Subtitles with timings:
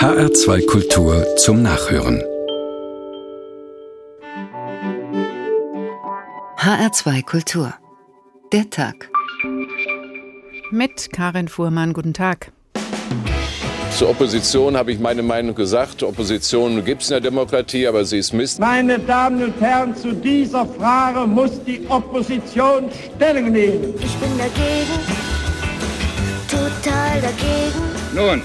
[0.00, 2.22] HR2 Kultur zum Nachhören.
[6.56, 7.74] HR2 Kultur.
[8.50, 9.10] Der Tag.
[10.70, 12.50] Mit Karin Fuhrmann, guten Tag.
[13.90, 16.02] Zur Opposition habe ich meine Meinung gesagt.
[16.02, 18.58] Opposition gibt es in der Demokratie, aber sie ist Mist.
[18.58, 23.92] Meine Damen und Herren, zu dieser Frage muss die Opposition Stellung nehmen.
[24.02, 24.98] Ich bin dagegen,
[26.48, 27.82] total dagegen.
[28.14, 28.42] Nun,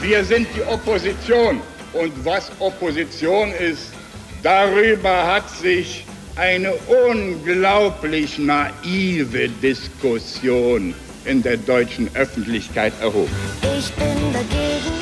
[0.00, 1.60] wir sind die Opposition.
[1.92, 3.92] Und was Opposition ist,
[4.42, 6.04] darüber hat sich
[6.36, 6.72] eine
[7.08, 10.94] unglaublich naive Diskussion
[11.24, 13.30] in der deutschen Öffentlichkeit erhoben.
[13.62, 14.98] Ich bin dagegen.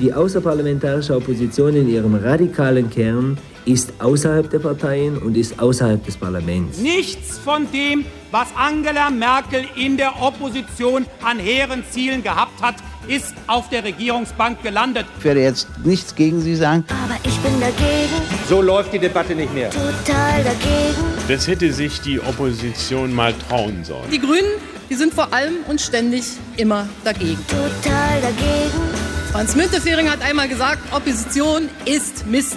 [0.00, 6.16] Die außerparlamentarische Opposition in ihrem radikalen Kern ist außerhalb der Parteien und ist außerhalb des
[6.16, 6.78] Parlaments.
[6.78, 12.74] Nichts von dem, was Angela Merkel in der Opposition an hehren Zielen gehabt hat,
[13.06, 15.06] ist auf der Regierungsbank gelandet.
[15.18, 16.84] Ich werde jetzt nichts gegen Sie sagen.
[16.88, 18.12] Aber ich bin dagegen.
[18.48, 19.70] So läuft die Debatte nicht mehr.
[19.70, 21.04] Total dagegen.
[21.26, 24.10] Das hätte sich die Opposition mal trauen sollen.
[24.10, 26.24] Die Grünen, die sind vor allem und ständig
[26.56, 27.38] immer dagegen.
[27.48, 29.08] Total dagegen.
[29.32, 32.56] Franz Müntefering hat einmal gesagt, Opposition ist Mist.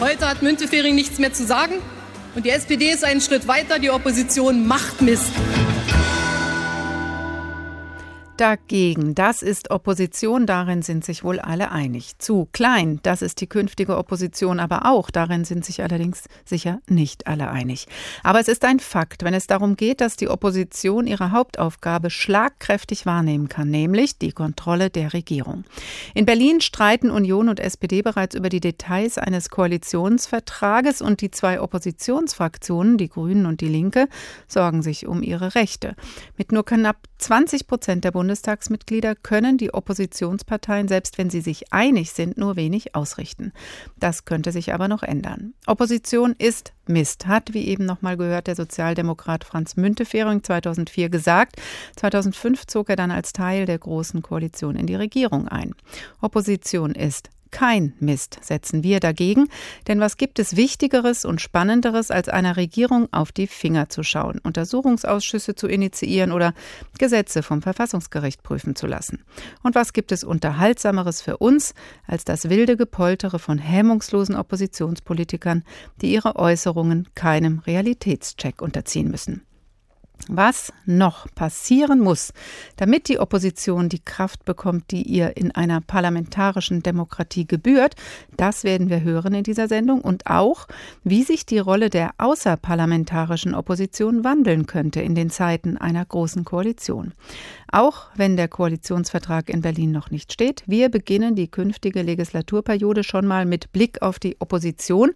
[0.00, 1.74] Heute hat Müntefering nichts mehr zu sagen
[2.34, 5.32] und die SPD ist einen Schritt weiter, die Opposition macht Mist.
[8.36, 12.18] Dagegen, das ist Opposition, darin sind sich wohl alle einig.
[12.18, 17.28] Zu klein, das ist die künftige Opposition aber auch, darin sind sich allerdings sicher nicht
[17.28, 17.86] alle einig.
[18.24, 23.06] Aber es ist ein Fakt, wenn es darum geht, dass die Opposition ihre Hauptaufgabe schlagkräftig
[23.06, 25.62] wahrnehmen kann, nämlich die Kontrolle der Regierung.
[26.12, 31.60] In Berlin streiten Union und SPD bereits über die Details eines Koalitionsvertrages und die zwei
[31.60, 34.08] Oppositionsfraktionen, die Grünen und die Linke,
[34.48, 35.94] sorgen sich um ihre Rechte.
[36.36, 41.74] Mit nur knapp 20 Prozent der Bund Bundestagsmitglieder können die Oppositionsparteien, selbst wenn sie sich
[41.74, 43.52] einig sind, nur wenig ausrichten.
[44.00, 45.52] Das könnte sich aber noch ändern.
[45.66, 51.56] Opposition ist Mist, hat, wie eben nochmal gehört, der Sozialdemokrat Franz Müntefering 2004 gesagt.
[51.96, 55.74] 2005 zog er dann als Teil der Großen Koalition in die Regierung ein.
[56.22, 59.46] Opposition ist kein Mist setzen wir dagegen,
[59.86, 64.40] denn was gibt es Wichtigeres und Spannenderes, als einer Regierung auf die Finger zu schauen,
[64.42, 66.52] Untersuchungsausschüsse zu initiieren oder
[66.98, 69.22] Gesetze vom Verfassungsgericht prüfen zu lassen?
[69.62, 71.74] Und was gibt es Unterhaltsameres für uns,
[72.08, 75.62] als das wilde Gepoltere von hemmungslosen Oppositionspolitikern,
[76.00, 79.42] die ihre Äußerungen keinem Realitätscheck unterziehen müssen?
[80.28, 82.32] Was noch passieren muss,
[82.76, 87.94] damit die Opposition die Kraft bekommt, die ihr in einer parlamentarischen Demokratie gebührt,
[88.38, 90.66] das werden wir hören in dieser Sendung und auch,
[91.02, 97.12] wie sich die Rolle der außerparlamentarischen Opposition wandeln könnte in den Zeiten einer großen Koalition.
[97.70, 103.26] Auch wenn der Koalitionsvertrag in Berlin noch nicht steht, wir beginnen die künftige Legislaturperiode schon
[103.26, 105.10] mal mit Blick auf die Opposition.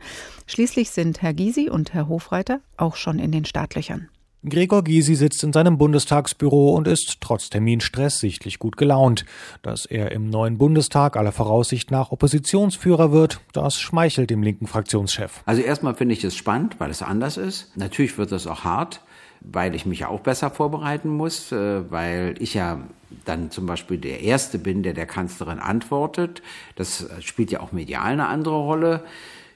[0.46, 4.08] Schließlich sind Herr Gysi und Herr Hofreiter auch schon in den Startlöchern.
[4.44, 9.25] Gregor Gysi sitzt in seinem Bundestagsbüro und ist trotz Terminstress sichtlich gut gelaunt.
[9.62, 15.43] Dass er im neuen Bundestag aller Voraussicht nach Oppositionsführer wird, das schmeichelt dem linken Fraktionschef.
[15.44, 17.76] Also erstmal finde ich es spannend, weil es anders ist.
[17.76, 19.00] Natürlich wird es auch hart,
[19.41, 22.81] weil ich mich ja auch besser vorbereiten muss, äh, weil ich ja
[23.25, 26.43] dann zum Beispiel der Erste bin, der der Kanzlerin antwortet.
[26.76, 29.03] Das spielt ja auch medial eine andere Rolle.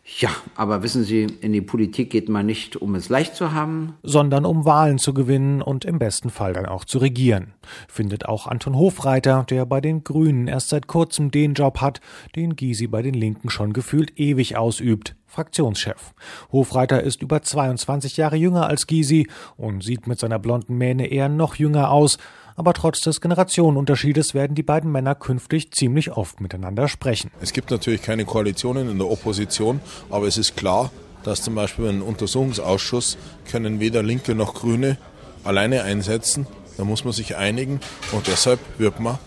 [0.04, 3.94] Ja, aber wissen Sie, in die Politik geht man nicht, um es leicht zu haben,
[4.02, 7.54] sondern um Wahlen zu gewinnen und im besten Fall dann auch zu regieren.
[7.88, 12.00] Findet auch Anton Hofreiter, der bei den Grünen erst seit kurzem den Job hat,
[12.34, 15.14] den Gysi bei den Linken schon gefühlt ewig ausübt.
[15.32, 16.12] Fraktionschef.
[16.50, 21.28] Hofreiter ist über 22 Jahre jünger als Gysi und sieht mit seiner blonden Mähne eher
[21.28, 22.18] noch jünger aus,
[22.56, 27.30] aber trotz des Generationenunterschiedes werden die beiden Männer künftig ziemlich oft miteinander sprechen.
[27.40, 29.80] Es gibt natürlich keine Koalitionen in der Opposition,
[30.10, 30.90] aber es ist klar,
[31.24, 33.16] dass zum Beispiel ein Untersuchungsausschuss
[33.50, 34.98] können weder Linke noch Grüne
[35.44, 36.46] alleine einsetzen.
[36.76, 37.80] Da muss man sich einigen
[38.12, 39.18] und deshalb wird man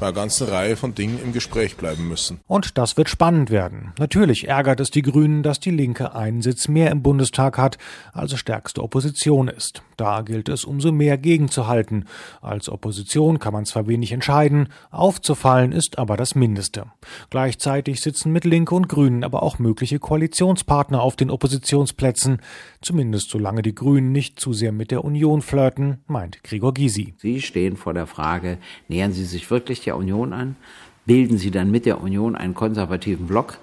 [0.00, 2.40] bei einer ganzen Reihe von Dingen im Gespräch bleiben müssen.
[2.48, 3.92] Und das wird spannend werden.
[3.98, 7.76] Natürlich ärgert es die Grünen, dass die Linke einen Sitz mehr im Bundestag hat,
[8.12, 9.82] also stärkste Opposition ist.
[10.00, 12.06] Da gilt es umso mehr gegenzuhalten.
[12.40, 16.86] Als Opposition kann man zwar wenig entscheiden, aufzufallen ist aber das Mindeste.
[17.28, 22.38] Gleichzeitig sitzen mit Linke und Grünen aber auch mögliche Koalitionspartner auf den Oppositionsplätzen,
[22.80, 27.12] zumindest solange die Grünen nicht zu sehr mit der Union flirten, meint Gregor Gysi.
[27.18, 28.56] Sie stehen vor der Frage,
[28.88, 30.56] nähern Sie sich wirklich der Union an?
[31.04, 33.58] Bilden Sie dann mit der Union einen konservativen Block?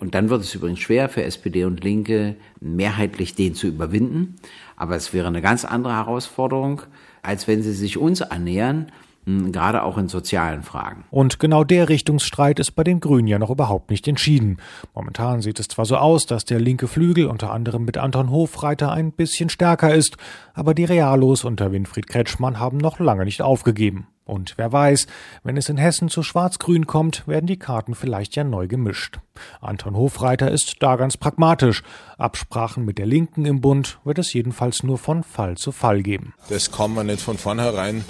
[0.00, 4.36] Und dann wird es übrigens schwer für SPD und Linke, mehrheitlich den zu überwinden.
[4.78, 6.82] Aber es wäre eine ganz andere Herausforderung,
[7.22, 8.90] als wenn sie sich uns annähern
[9.52, 11.04] gerade auch in sozialen Fragen.
[11.10, 14.56] Und genau der Richtungsstreit ist bei den Grünen ja noch überhaupt nicht entschieden.
[14.94, 18.90] Momentan sieht es zwar so aus, dass der linke Flügel unter anderem mit Anton Hofreiter
[18.90, 20.16] ein bisschen stärker ist,
[20.54, 24.06] aber die Realos unter Winfried Kretschmann haben noch lange nicht aufgegeben.
[24.28, 25.06] Und wer weiß,
[25.42, 29.20] wenn es in Hessen zu Schwarz-Grün kommt, werden die Karten vielleicht ja neu gemischt.
[29.62, 31.82] Anton Hofreiter ist da ganz pragmatisch.
[32.18, 36.34] Absprachen mit der Linken im Bund wird es jedenfalls nur von Fall zu Fall geben.
[36.50, 38.04] Das kann man nicht von vornherein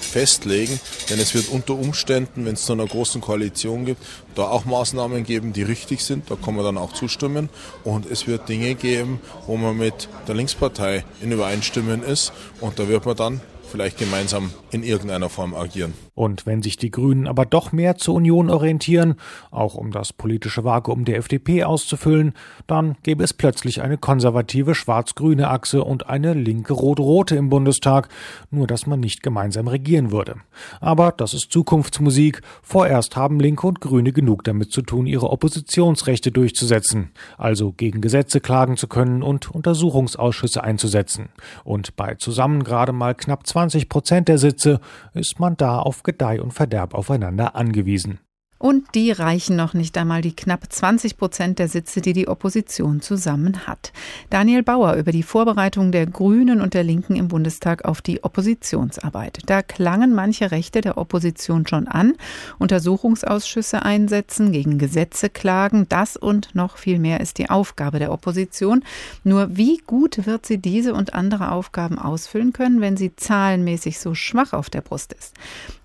[0.00, 4.02] festlegen, denn es wird unter Umständen, wenn es zu einer großen Koalition gibt,
[4.34, 7.48] da auch Maßnahmen geben, die richtig sind, da kann man dann auch zustimmen
[7.84, 12.88] und es wird Dinge geben, wo man mit der Linkspartei in Übereinstimmen ist und da
[12.88, 13.40] wird man dann
[13.70, 15.94] vielleicht gemeinsam in irgendeiner Form agieren.
[16.16, 19.16] Und wenn sich die Grünen aber doch mehr zur Union orientieren,
[19.50, 22.32] auch um das politische Vakuum der FDP auszufüllen,
[22.66, 28.08] dann gäbe es plötzlich eine konservative schwarz-grüne Achse und eine linke rot-rote im Bundestag,
[28.50, 30.36] nur dass man nicht gemeinsam regieren würde.
[30.80, 32.40] Aber das ist Zukunftsmusik.
[32.62, 38.40] Vorerst haben Linke und Grüne genug damit zu tun, ihre Oppositionsrechte durchzusetzen, also gegen Gesetze
[38.40, 41.28] klagen zu können und Untersuchungsausschüsse einzusetzen.
[41.62, 44.80] Und bei zusammen gerade mal knapp 20 Prozent der Sitze
[45.12, 48.20] ist man da auf Gedeih und Verderb aufeinander angewiesen.
[48.58, 53.02] Und die reichen noch nicht einmal die knapp 20 Prozent der Sitze, die die Opposition
[53.02, 53.92] zusammen hat.
[54.30, 59.40] Daniel Bauer über die Vorbereitung der Grünen und der Linken im Bundestag auf die Oppositionsarbeit.
[59.44, 62.14] Da klangen manche Rechte der Opposition schon an.
[62.58, 65.86] Untersuchungsausschüsse einsetzen, gegen Gesetze klagen.
[65.90, 68.84] Das und noch viel mehr ist die Aufgabe der Opposition.
[69.22, 74.14] Nur wie gut wird sie diese und andere Aufgaben ausfüllen können, wenn sie zahlenmäßig so
[74.14, 75.34] schwach auf der Brust ist?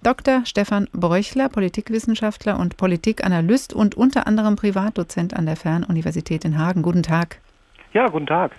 [0.04, 0.42] Dr.
[0.46, 6.82] Stefan Bräuchler, Politikwissenschaftler und Politikanalyst und unter anderem Privatdozent an der Fernuniversität in Hagen.
[6.82, 7.40] Guten Tag.
[7.94, 8.56] Ja, guten Tag.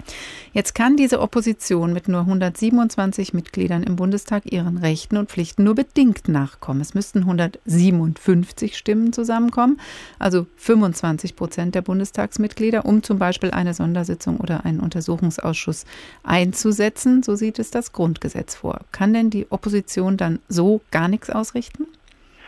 [0.53, 5.75] Jetzt kann diese Opposition mit nur 127 Mitgliedern im Bundestag ihren Rechten und Pflichten nur
[5.75, 6.83] bedingt nachkommen.
[6.83, 9.81] Es müssten 157 Stimmen zusammenkommen,
[10.19, 15.87] also 25 Prozent der Bundestagsmitglieder, um zum Beispiel eine Sondersitzung oder einen Untersuchungsausschuss
[16.23, 17.23] einzusetzen.
[17.23, 18.81] So sieht es das Grundgesetz vor.
[18.93, 21.87] Kann denn die Opposition dann so gar nichts ausrichten?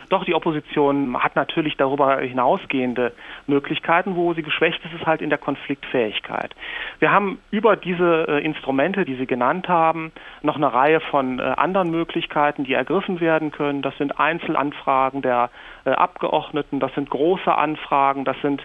[0.09, 3.13] Doch die Opposition hat natürlich darüber hinausgehende
[3.47, 4.15] Möglichkeiten.
[4.15, 6.55] Wo sie geschwächt ist, ist halt in der Konfliktfähigkeit.
[6.99, 10.11] Wir haben über diese äh, Instrumente, die Sie genannt haben,
[10.41, 13.81] noch eine Reihe von äh, anderen Möglichkeiten, die ergriffen werden können.
[13.81, 15.49] Das sind Einzelanfragen der
[15.85, 18.63] Abgeordneten, das sind große Anfragen, das sind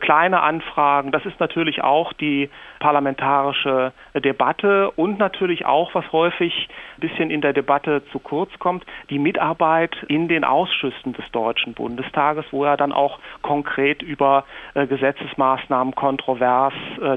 [0.00, 1.12] kleine Anfragen.
[1.12, 2.48] Das ist natürlich auch die
[2.78, 8.86] parlamentarische Debatte und natürlich auch, was häufig ein bisschen in der Debatte zu kurz kommt,
[9.10, 14.44] die Mitarbeit in den Ausschüssen des Deutschen Bundestages, wo ja dann auch konkret über
[14.74, 16.72] Gesetzesmaßnahmen kontrovers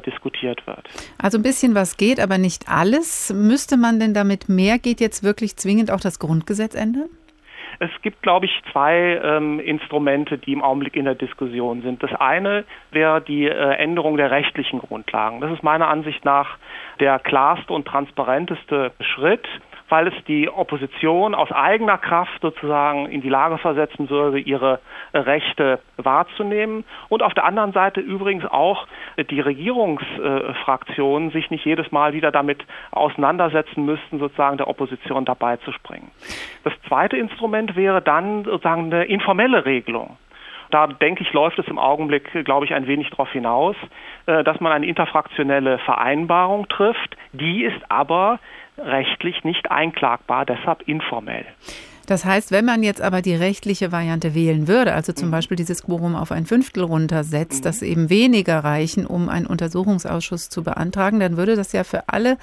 [0.06, 0.86] diskutiert wird.
[1.18, 3.34] Also ein bisschen was geht, aber nicht alles.
[3.34, 7.10] Müsste man denn damit mehr geht jetzt wirklich zwingend auch das Grundgesetz ändern?
[7.80, 12.02] Es gibt, glaube ich, zwei ähm, Instrumente, die im Augenblick in der Diskussion sind.
[12.04, 15.42] Das eine wäre die äh, Änderung der rechtlichen Grundlagen.
[15.42, 16.58] Das ist meiner Ansicht nach
[17.00, 19.48] der klarste und transparenteste Schritt
[19.96, 24.82] weil es die Opposition aus eigener Kraft sozusagen in die Lage versetzen würde, ihre
[25.14, 26.84] Rechte wahrzunehmen.
[27.08, 28.88] Und auf der anderen Seite übrigens auch
[29.18, 35.72] die Regierungsfraktionen sich nicht jedes Mal wieder damit auseinandersetzen müssten, sozusagen der Opposition dabei zu
[35.72, 36.12] springen.
[36.66, 40.18] Das zweite Instrument wäre dann sozusagen eine informelle Regelung.
[40.72, 43.78] Da denke ich, läuft es im Augenblick, glaube ich, ein wenig darauf hinaus,
[44.26, 47.16] äh, dass man eine interfraktionelle Vereinbarung trifft.
[47.32, 48.40] Die ist aber
[48.78, 51.46] rechtlich nicht einklagbar, deshalb informell.
[52.06, 55.32] Das heißt, wenn man jetzt aber die rechtliche Variante wählen würde, also zum mhm.
[55.32, 57.64] Beispiel dieses Quorum auf ein Fünftel runtersetzt, mhm.
[57.64, 62.38] das eben weniger reichen, um einen Untersuchungsausschuss zu beantragen, dann würde das ja für alle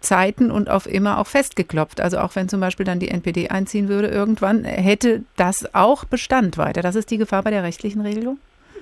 [0.00, 2.00] Zeiten und auf immer auch festgeklopft.
[2.00, 6.58] Also auch wenn zum Beispiel dann die NPD einziehen würde irgendwann, hätte das auch Bestand
[6.58, 6.82] weiter.
[6.82, 8.38] Das ist die Gefahr bei der rechtlichen Regelung?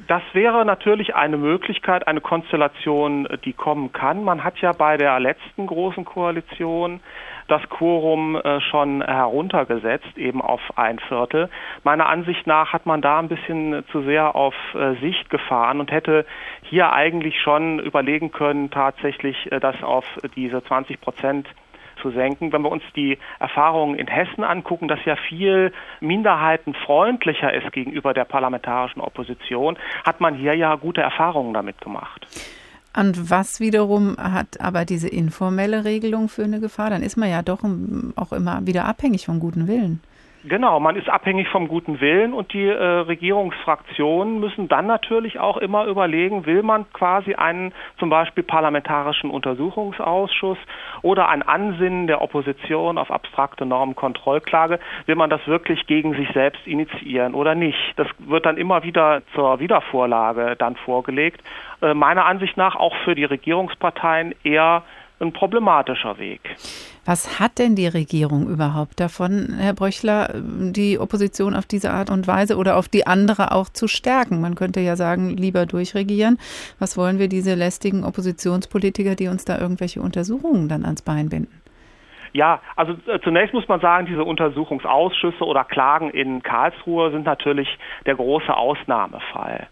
[0.06, 4.22] Das wäre natürlich eine Möglichkeit, eine Konstellation, die kommen kann.
[4.22, 7.00] Man hat ja bei der letzten großen Koalition
[7.48, 11.48] das Quorum äh, schon heruntergesetzt, eben auf ein Viertel.
[11.84, 15.90] Meiner Ansicht nach hat man da ein bisschen zu sehr auf äh, Sicht gefahren und
[15.90, 16.26] hätte
[16.62, 21.48] hier eigentlich schon überlegen können, tatsächlich äh, das auf diese 20 Prozent
[22.00, 22.52] zu senken.
[22.52, 28.24] Wenn wir uns die Erfahrungen in Hessen angucken, das ja viel minderheitenfreundlicher ist gegenüber der
[28.24, 32.26] parlamentarischen Opposition, hat man hier ja gute Erfahrungen damit gemacht.
[32.96, 36.88] Und was wiederum hat aber diese informelle Regelung für eine Gefahr?
[36.88, 37.60] Dann ist man ja doch
[38.16, 40.00] auch immer wieder abhängig vom guten Willen.
[40.48, 45.56] Genau, man ist abhängig vom guten Willen und die äh, Regierungsfraktionen müssen dann natürlich auch
[45.56, 50.58] immer überlegen, will man quasi einen zum Beispiel parlamentarischen Untersuchungsausschuss
[51.02, 56.64] oder ein Ansinnen der Opposition auf abstrakte Normenkontrollklage, will man das wirklich gegen sich selbst
[56.64, 57.94] initiieren oder nicht.
[57.96, 61.42] Das wird dann immer wieder zur Wiedervorlage dann vorgelegt.
[61.82, 64.84] Äh, meiner Ansicht nach auch für die Regierungsparteien eher
[65.20, 66.40] ein problematischer Weg.
[67.04, 72.26] Was hat denn die Regierung überhaupt davon, Herr Bröchler, die Opposition auf diese Art und
[72.26, 74.40] Weise oder auf die andere auch zu stärken?
[74.40, 76.38] Man könnte ja sagen, lieber durchregieren.
[76.78, 81.62] Was wollen wir diese lästigen Oppositionspolitiker, die uns da irgendwelche Untersuchungen dann ans Bein binden?
[82.32, 87.78] Ja, also äh, zunächst muss man sagen, diese Untersuchungsausschüsse oder Klagen in Karlsruhe sind natürlich
[88.04, 89.68] der große Ausnahmefall.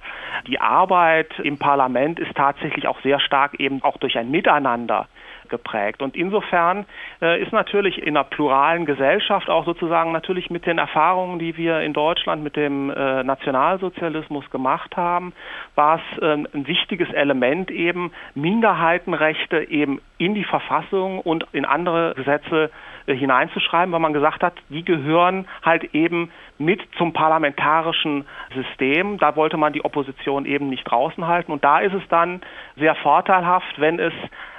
[0.46, 5.08] Die Arbeit im Parlament ist tatsächlich auch sehr stark eben auch durch ein Miteinander
[5.54, 6.02] geprägt.
[6.02, 6.84] Und insofern
[7.22, 11.80] äh, ist natürlich in einer pluralen Gesellschaft auch sozusagen natürlich mit den Erfahrungen, die wir
[11.80, 15.32] in Deutschland mit dem äh, Nationalsozialismus gemacht haben,
[15.76, 22.14] war es äh, ein wichtiges Element eben, Minderheitenrechte eben in die Verfassung und in andere
[22.14, 22.70] Gesetze
[23.06, 29.18] äh, hineinzuschreiben, weil man gesagt hat, die gehören halt eben mit zum parlamentarischen System.
[29.18, 31.52] Da wollte man die Opposition eben nicht draußen halten.
[31.52, 32.40] Und da ist es dann
[32.76, 34.12] sehr vorteilhaft, wenn es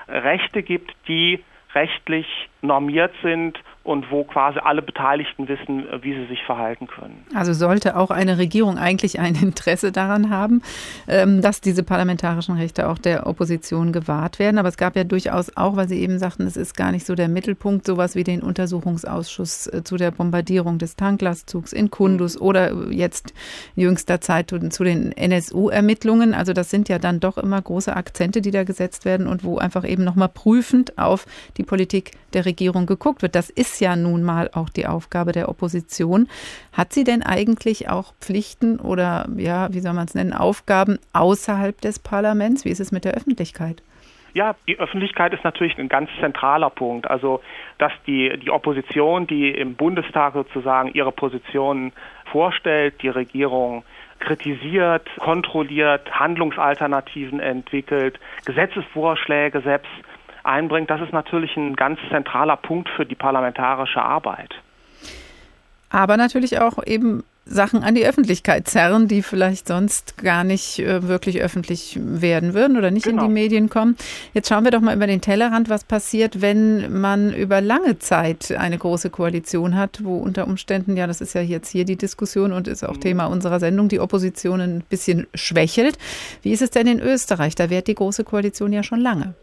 [0.07, 1.43] Rechte gibt, die
[1.73, 2.27] rechtlich
[2.61, 7.23] normiert sind und wo quasi alle Beteiligten wissen, wie sie sich verhalten können.
[7.35, 10.63] Also sollte auch eine Regierung eigentlich ein Interesse daran haben,
[11.07, 14.57] ähm, dass diese parlamentarischen Rechte auch der Opposition gewahrt werden.
[14.57, 17.13] Aber es gab ja durchaus auch, weil Sie eben sagten, es ist gar nicht so
[17.13, 22.89] der Mittelpunkt, sowas wie den Untersuchungsausschuss äh, zu der Bombardierung des Tanklastzugs in Kundus oder
[22.89, 23.35] jetzt
[23.75, 26.33] in jüngster Zeit zu den NSU-Ermittlungen.
[26.33, 29.59] Also das sind ja dann doch immer große Akzente, die da gesetzt werden und wo
[29.59, 31.27] einfach eben nochmal prüfend auf
[31.57, 33.35] die Politik der Regierung geguckt wird.
[33.35, 36.27] Das ist ja nun mal auch die Aufgabe der Opposition.
[36.73, 41.79] Hat sie denn eigentlich auch Pflichten oder, ja, wie soll man es nennen, Aufgaben außerhalb
[41.81, 42.65] des Parlaments?
[42.65, 43.81] Wie ist es mit der Öffentlichkeit?
[44.35, 47.09] Ja, die Öffentlichkeit ist natürlich ein ganz zentraler Punkt.
[47.09, 47.41] Also,
[47.77, 51.93] dass die, die Opposition, die im Bundestag sozusagen ihre Positionen
[52.25, 53.85] vorstellt, die Regierung
[54.19, 59.91] kritisiert, kontrolliert, Handlungsalternativen entwickelt, Gesetzesvorschläge selbst
[60.45, 64.53] einbringt, das ist natürlich ein ganz zentraler Punkt für die parlamentarische Arbeit.
[65.89, 71.07] Aber natürlich auch eben Sachen an die Öffentlichkeit zerren, die vielleicht sonst gar nicht äh,
[71.07, 73.23] wirklich öffentlich werden würden oder nicht genau.
[73.23, 73.95] in die Medien kommen.
[74.33, 78.51] Jetzt schauen wir doch mal über den Tellerrand, was passiert, wenn man über lange Zeit
[78.51, 82.51] eine große Koalition hat, wo unter Umständen, ja, das ist ja jetzt hier die Diskussion
[82.51, 83.01] und ist auch mhm.
[83.01, 85.99] Thema unserer Sendung, die Opposition ein bisschen schwächelt.
[86.41, 87.53] Wie ist es denn in Österreich?
[87.53, 89.35] Da währt die große Koalition ja schon lange.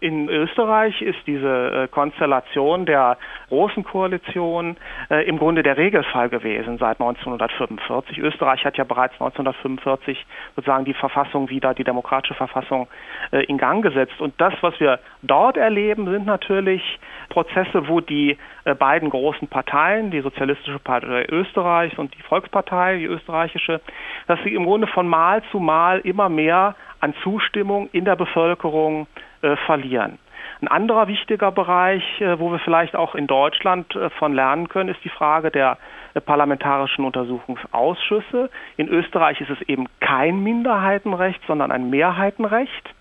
[0.00, 3.16] In Österreich ist diese äh, Konstellation der
[3.48, 4.76] großen Koalition
[5.10, 8.18] äh, im Grunde der Regelfall gewesen seit 1945.
[8.18, 10.24] Österreich hat ja bereits 1945
[10.56, 12.88] sozusagen die Verfassung wieder, die demokratische Verfassung
[13.30, 14.20] äh, in Gang gesetzt.
[14.20, 16.82] Und das, was wir dort erleben, sind natürlich
[17.28, 23.06] Prozesse, wo die äh, beiden großen Parteien, die Sozialistische Partei Österreichs und die Volkspartei, die
[23.06, 23.80] österreichische,
[24.26, 29.06] dass sie im Grunde von Mal zu Mal immer mehr an Zustimmung in der Bevölkerung
[29.44, 30.18] äh, verlieren.
[30.62, 34.88] Ein anderer wichtiger Bereich, äh, wo wir vielleicht auch in Deutschland äh, von lernen können,
[34.88, 35.76] ist die Frage der
[36.24, 38.48] parlamentarischen Untersuchungsausschüsse.
[38.76, 42.94] In Österreich ist es eben kein Minderheitenrecht, sondern ein Mehrheitenrecht.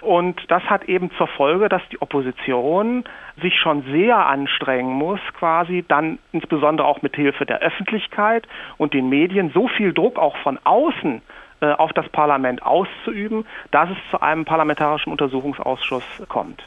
[0.00, 3.04] Und das hat eben zur Folge, dass die Opposition
[3.40, 9.08] sich schon sehr anstrengen muss, quasi dann insbesondere auch mit Hilfe der Öffentlichkeit und den
[9.08, 11.22] Medien so viel Druck auch von außen
[11.60, 16.62] auf das Parlament auszuüben, dass es zu einem parlamentarischen Untersuchungsausschuss kommt.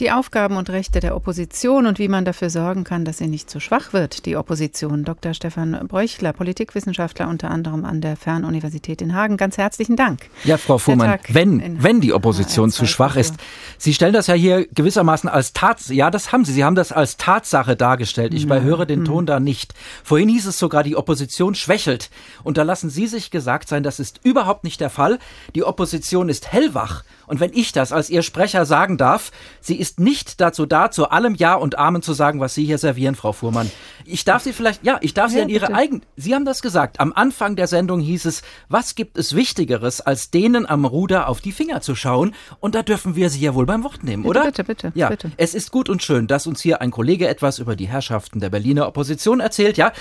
[0.00, 3.48] Die Aufgaben und Rechte der Opposition und wie man dafür sorgen kann, dass sie nicht
[3.48, 5.04] zu schwach wird, die Opposition.
[5.04, 5.34] Dr.
[5.34, 9.36] Stefan Bräuchler, Politikwissenschaftler unter anderem an der Fernuniversität in Hagen.
[9.36, 10.28] Ganz herzlichen Dank.
[10.42, 13.36] Ja, Frau Fuhrmann, wenn, wenn die Opposition zu schwach ist.
[13.78, 16.90] Sie stellen das ja hier gewissermaßen als Tatsache, ja, das haben Sie, Sie haben das
[16.90, 18.34] als Tatsache dargestellt.
[18.34, 19.74] Ich höre den Ton da nicht.
[20.02, 22.10] Vorhin hieß es sogar, die Opposition schwächelt.
[22.42, 25.20] Und da lassen Sie sich gesagt sein, das ist überhaupt nicht der Fall.
[25.54, 27.04] Die Opposition ist hellwach.
[27.26, 31.10] Und wenn ich das als Ihr Sprecher sagen darf, sie ist nicht dazu da, zu
[31.10, 33.70] allem Ja und Amen zu sagen, was Sie hier servieren, Frau Fuhrmann.
[34.04, 36.62] Ich darf Sie vielleicht, ja, ich darf Sie ja, an Ihre eigenen, Sie haben das
[36.62, 37.00] gesagt.
[37.00, 41.40] Am Anfang der Sendung hieß es, was gibt es Wichtigeres, als denen am Ruder auf
[41.40, 42.34] die Finger zu schauen?
[42.60, 44.44] Und da dürfen wir Sie ja wohl beim Wort nehmen, bitte, oder?
[44.46, 44.92] Bitte, bitte.
[44.94, 45.32] Ja, bitte.
[45.36, 48.50] es ist gut und schön, dass uns hier ein Kollege etwas über die Herrschaften der
[48.50, 49.92] Berliner Opposition erzählt, ja.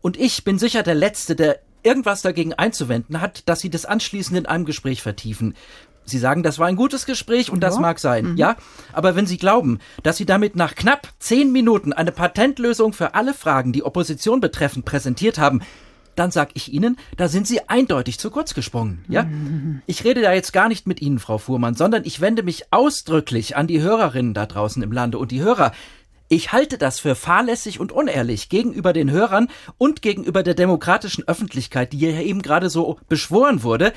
[0.00, 4.38] Und ich bin sicher der Letzte, der irgendwas dagegen einzuwenden hat, dass Sie das anschließend
[4.38, 5.54] in einem Gespräch vertiefen.
[6.04, 7.68] Sie sagen, das war ein gutes Gespräch und ja.
[7.68, 8.36] das mag sein, mhm.
[8.36, 8.56] ja.
[8.92, 13.34] Aber wenn Sie glauben, dass Sie damit nach knapp zehn Minuten eine Patentlösung für alle
[13.34, 15.62] Fragen, die Opposition betreffen, präsentiert haben,
[16.16, 19.04] dann sag ich Ihnen, da sind Sie eindeutig zu kurz gesprungen.
[19.08, 19.26] Ja?
[19.86, 23.56] Ich rede da jetzt gar nicht mit Ihnen, Frau Fuhrmann, sondern ich wende mich ausdrücklich
[23.56, 25.72] an die Hörerinnen da draußen im Lande und die Hörer.
[26.28, 31.92] Ich halte das für fahrlässig und unehrlich gegenüber den Hörern und gegenüber der demokratischen Öffentlichkeit,
[31.92, 33.92] die hier eben gerade so beschworen wurde,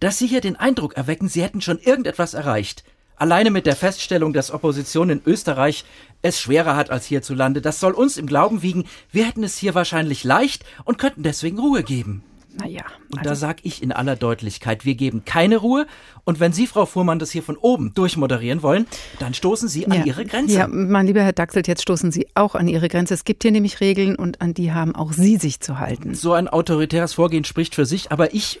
[0.00, 2.84] dass Sie hier den Eindruck erwecken, Sie hätten schon irgendetwas erreicht.
[3.16, 5.84] Alleine mit der Feststellung, dass Opposition in Österreich
[6.22, 9.74] es schwerer hat als hierzulande, das soll uns im Glauben wiegen, wir hätten es hier
[9.74, 12.22] wahrscheinlich leicht und könnten deswegen Ruhe geben.
[12.58, 12.82] Naja.
[12.82, 15.86] Also und da also sag ich in aller Deutlichkeit, wir geben keine Ruhe.
[16.24, 18.86] Und wenn Sie, Frau Fuhrmann, das hier von oben durchmoderieren wollen,
[19.18, 20.54] dann stoßen Sie an ja, Ihre Grenze.
[20.54, 23.14] Ja, mein lieber Herr Daxelt, jetzt stoßen Sie auch an Ihre Grenze.
[23.14, 26.14] Es gibt hier nämlich Regeln und an die haben auch Sie sich zu halten.
[26.14, 28.60] So ein autoritäres Vorgehen spricht für sich, aber ich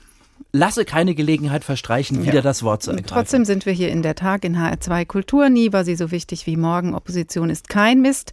[0.52, 2.42] lasse keine Gelegenheit verstreichen, wieder ja.
[2.42, 3.08] das Wort zu ergreifen.
[3.08, 5.48] Trotzdem sind wir hier in der Tag in HR2 Kultur.
[5.48, 6.94] Nie war sie so wichtig wie morgen.
[6.94, 8.32] Opposition ist kein Mist.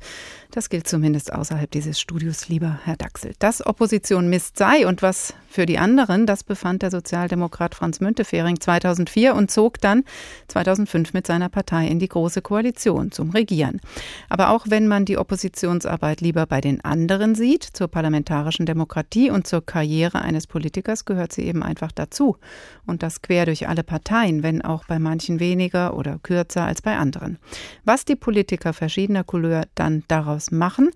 [0.51, 3.33] Das gilt zumindest außerhalb dieses Studios, lieber Herr Daxel.
[3.37, 8.59] Dass Opposition Mist sei und was für die anderen, das befand der Sozialdemokrat Franz Müntefering
[8.59, 10.03] 2004 und zog dann
[10.47, 13.81] 2005 mit seiner Partei in die Große Koalition zum Regieren.
[14.29, 19.47] Aber auch wenn man die Oppositionsarbeit lieber bei den anderen sieht, zur parlamentarischen Demokratie und
[19.47, 22.06] zur Karriere eines Politikers gehört sie eben einfach dazu.
[22.85, 26.97] Und das quer durch alle Parteien, wenn auch bei manchen weniger oder kürzer als bei
[26.97, 27.37] anderen.
[27.85, 30.89] Was die Politiker verschiedener Couleur dann daraus machen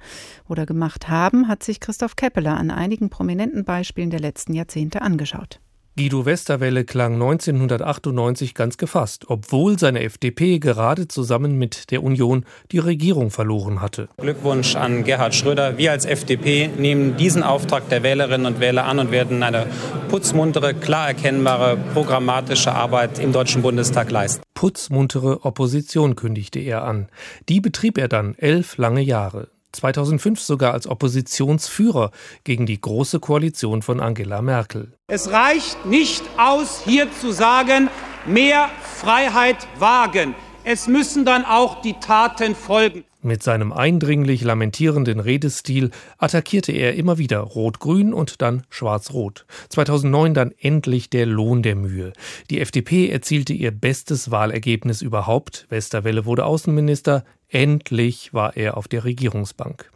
[0.48, 5.60] oder gemacht haben, hat sich Christoph Keppeler an einigen prominenten Beispielen der letzten Jahrzehnte angeschaut.
[5.98, 12.80] Guido Westerwelle klang 1998 ganz gefasst, obwohl seine FDP gerade zusammen mit der Union die
[12.80, 14.08] Regierung verloren hatte.
[14.16, 15.78] Glückwunsch an Gerhard Schröder.
[15.78, 19.68] Wir als FDP nehmen diesen Auftrag der Wählerinnen und Wähler an und werden eine
[20.08, 24.42] putzmuntere, klar erkennbare, programmatische Arbeit im Deutschen Bundestag leisten.
[24.54, 27.10] Putzmuntere Opposition kündigte er an.
[27.50, 29.50] Die betrieb er dann elf lange Jahre.
[29.72, 32.12] 2005 sogar als Oppositionsführer
[32.44, 34.94] gegen die Große Koalition von Angela Merkel.
[35.08, 37.90] Es reicht nicht aus, hier zu sagen,
[38.26, 40.36] mehr Freiheit wagen.
[40.64, 43.04] Es müssen dann auch die Taten folgen.
[43.24, 49.46] Mit seinem eindringlich lamentierenden Redestil attackierte er immer wieder Rot-Grün und dann Schwarz-Rot.
[49.70, 52.14] 2009 dann endlich der Lohn der Mühe.
[52.50, 55.68] Die FDP erzielte ihr bestes Wahlergebnis überhaupt.
[55.70, 57.24] Westerwelle wurde Außenminister.
[57.52, 59.92] Endlich war er auf der Regierungsbank.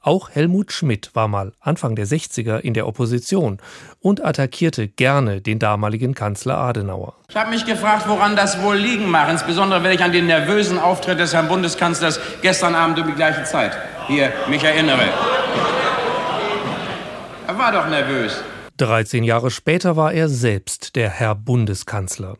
[0.00, 3.58] Auch Helmut Schmidt war mal Anfang der 60er in der Opposition
[4.00, 7.14] und attackierte gerne den damaligen Kanzler Adenauer.
[7.28, 10.78] Ich habe mich gefragt, woran das wohl liegen mag, insbesondere wenn ich an den nervösen
[10.78, 15.08] Auftritt des Herrn Bundeskanzlers gestern Abend um die gleiche Zeit hier mich erinnere.
[17.46, 18.42] Er war doch nervös.
[18.78, 22.38] 13 Jahre später war er selbst der Herr Bundeskanzler.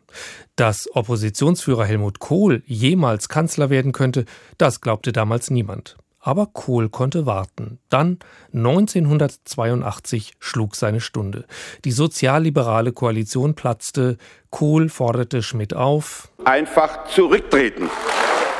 [0.55, 4.25] Dass Oppositionsführer Helmut Kohl jemals Kanzler werden könnte,
[4.57, 5.97] das glaubte damals niemand.
[6.21, 7.79] Aber Kohl konnte warten.
[7.89, 8.19] Dann
[8.53, 11.45] 1982 schlug seine Stunde.
[11.85, 14.17] Die sozialliberale Koalition platzte.
[14.49, 16.29] Kohl forderte Schmidt auf.
[16.43, 17.89] Einfach zurücktreten.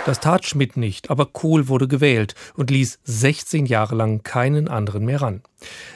[0.05, 5.05] Das tat Schmidt nicht, aber Kohl wurde gewählt und ließ 16 Jahre lang keinen anderen
[5.05, 5.41] mehr ran.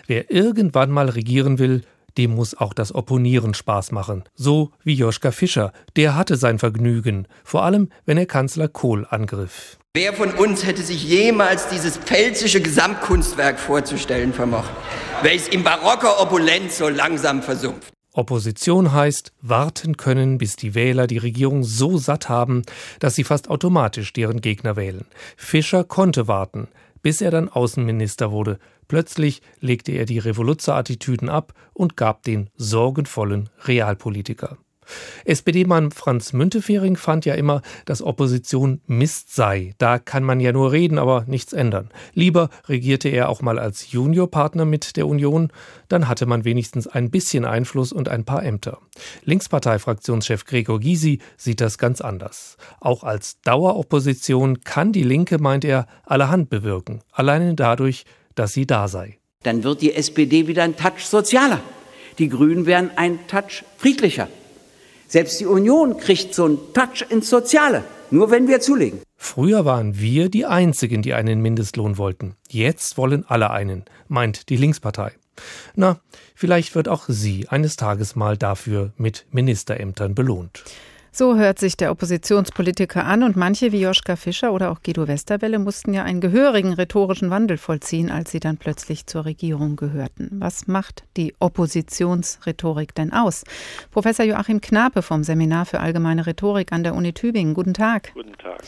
[0.07, 1.83] Wer irgendwann mal regieren will,
[2.17, 4.23] dem muss auch das Opponieren Spaß machen.
[4.35, 9.77] So wie Joschka Fischer, der hatte sein Vergnügen, vor allem wenn er Kanzler Kohl angriff.
[9.95, 14.71] Wer von uns hätte sich jemals dieses pfälzische Gesamtkunstwerk vorzustellen vermocht,
[15.21, 17.93] welches in barocker Opulenz so langsam versumpft?
[18.13, 22.61] Opposition heißt warten können, bis die Wähler die Regierung so satt haben,
[22.99, 25.05] dass sie fast automatisch deren Gegner wählen.
[25.35, 26.67] Fischer konnte warten,
[27.01, 28.59] bis er dann Außenminister wurde.
[28.87, 34.57] Plötzlich legte er die Revoluzzer-Attitüden ab und gab den sorgenvollen Realpolitiker.
[35.25, 39.73] SPD-Mann Franz Müntefering fand ja immer, dass Opposition Mist sei.
[39.77, 41.89] Da kann man ja nur reden, aber nichts ändern.
[42.13, 45.51] Lieber regierte er auch mal als Juniorpartner mit der Union,
[45.87, 48.79] dann hatte man wenigstens ein bisschen Einfluss und ein paar Ämter.
[49.23, 52.57] Linksparteifraktionschef Gregor Gysi sieht das ganz anders.
[52.79, 58.87] Auch als Daueropposition kann die Linke, meint er, allerhand bewirken, alleine dadurch, dass sie da
[58.87, 59.17] sei.
[59.43, 61.59] Dann wird die SPD wieder ein Touch sozialer.
[62.17, 64.27] Die Grünen werden ein Touch friedlicher.
[65.13, 68.99] Selbst die Union kriegt so einen Touch ins Soziale, nur wenn wir zulegen.
[69.15, 72.35] Früher waren wir die Einzigen, die einen Mindestlohn wollten.
[72.49, 75.11] Jetzt wollen alle einen, meint die Linkspartei.
[75.75, 75.99] Na,
[76.33, 80.63] vielleicht wird auch sie eines Tages mal dafür mit Ministerämtern belohnt.
[81.15, 85.59] So hört sich der Oppositionspolitiker an und manche wie Joschka Fischer oder auch Guido Westerwelle
[85.59, 90.31] mussten ja einen gehörigen rhetorischen Wandel vollziehen, als sie dann plötzlich zur Regierung gehörten.
[90.39, 93.43] Was macht die Oppositionsrhetorik denn aus?
[93.91, 97.53] Professor Joachim Knape vom Seminar für allgemeine Rhetorik an der Uni Tübingen.
[97.53, 98.11] Guten Tag.
[98.15, 98.63] Guten Tag.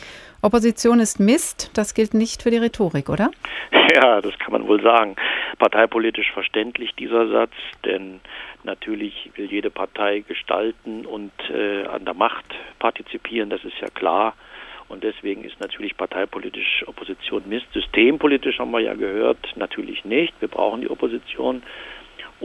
[0.46, 3.32] Opposition ist Mist, das gilt nicht für die Rhetorik, oder?
[3.94, 5.16] Ja, das kann man wohl sagen.
[5.58, 7.54] Parteipolitisch verständlich dieser Satz,
[7.86, 8.20] denn
[8.64, 12.46] natürlich will jede Partei gestalten und äh, an der Macht
[12.80, 14.34] partizipieren, das ist ja klar.
[14.88, 17.68] Und deswegen ist natürlich parteipolitisch Opposition Mist.
[17.74, 20.34] Systempolitisch haben wir ja gehört, natürlich nicht.
[20.42, 21.64] Wir brauchen die Opposition.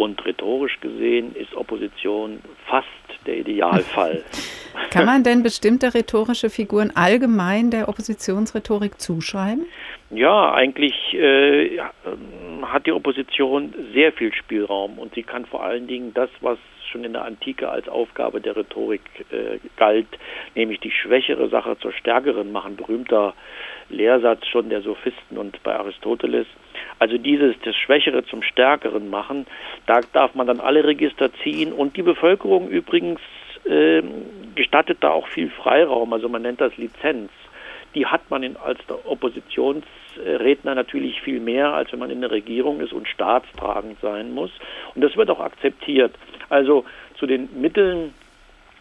[0.00, 2.86] Und rhetorisch gesehen ist Opposition fast
[3.26, 4.24] der Idealfall.
[4.90, 9.66] Kann man denn bestimmte rhetorische Figuren allgemein der Oppositionsrhetorik zuschreiben?
[10.10, 11.78] Ja, eigentlich äh,
[12.62, 16.58] hat die Opposition sehr viel Spielraum und sie kann vor allen Dingen das, was
[16.90, 20.08] schon in der Antike als Aufgabe der Rhetorik äh, galt,
[20.56, 22.74] nämlich die schwächere Sache zur stärkeren machen.
[22.74, 23.34] Berühmter
[23.88, 26.46] Lehrsatz schon der Sophisten und bei Aristoteles.
[26.98, 29.46] Also dieses, das Schwächere zum Stärkeren machen,
[29.86, 33.20] da darf man dann alle Register ziehen und die Bevölkerung übrigens
[33.64, 34.02] äh,
[34.56, 37.30] gestattet da auch viel Freiraum, also man nennt das Lizenz.
[37.94, 42.80] Die hat man in, als Oppositionsredner natürlich viel mehr, als wenn man in der Regierung
[42.80, 44.50] ist und staatstragend sein muss.
[44.94, 46.14] Und das wird auch akzeptiert.
[46.48, 46.84] Also
[47.18, 48.14] zu den Mitteln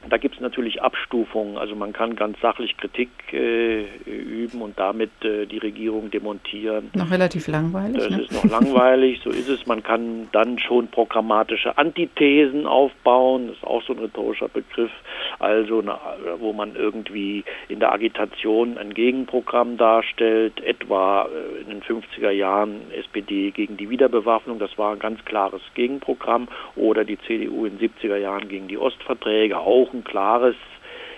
[0.07, 1.57] da gibt es natürlich Abstufungen.
[1.57, 6.89] Also man kann ganz sachlich Kritik äh, üben und damit äh, die Regierung demontieren.
[6.93, 7.97] Noch relativ langweilig.
[7.97, 8.21] Das ne?
[8.21, 9.65] ist noch langweilig, so ist es.
[9.65, 13.47] Man kann dann schon programmatische Antithesen aufbauen.
[13.47, 14.91] Das ist auch so ein rhetorischer Begriff.
[15.39, 15.97] Also eine,
[16.39, 22.89] wo man irgendwie in der Agitation ein Gegenprogramm darstellt, etwa äh, in den 50er Jahren
[22.91, 24.59] SPD gegen die Wiederbewaffnung.
[24.59, 26.47] Das war ein ganz klares Gegenprogramm.
[26.77, 29.59] Oder die CDU in den 70er Jahren gegen die Ostverträge.
[29.59, 30.55] Auch auch ein klares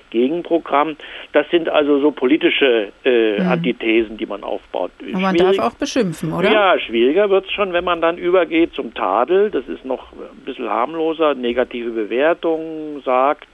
[0.10, 0.97] Gegenprogramm.
[1.31, 3.47] Das sind also so politische äh, mhm.
[3.47, 4.91] Antithesen, die man aufbaut.
[5.10, 6.51] Aber man darf auch beschimpfen, oder?
[6.51, 9.49] Ja, schwieriger wird es schon, wenn man dann übergeht zum Tadel.
[9.49, 13.47] Das ist noch ein bisschen harmloser, negative Bewertungen sagt.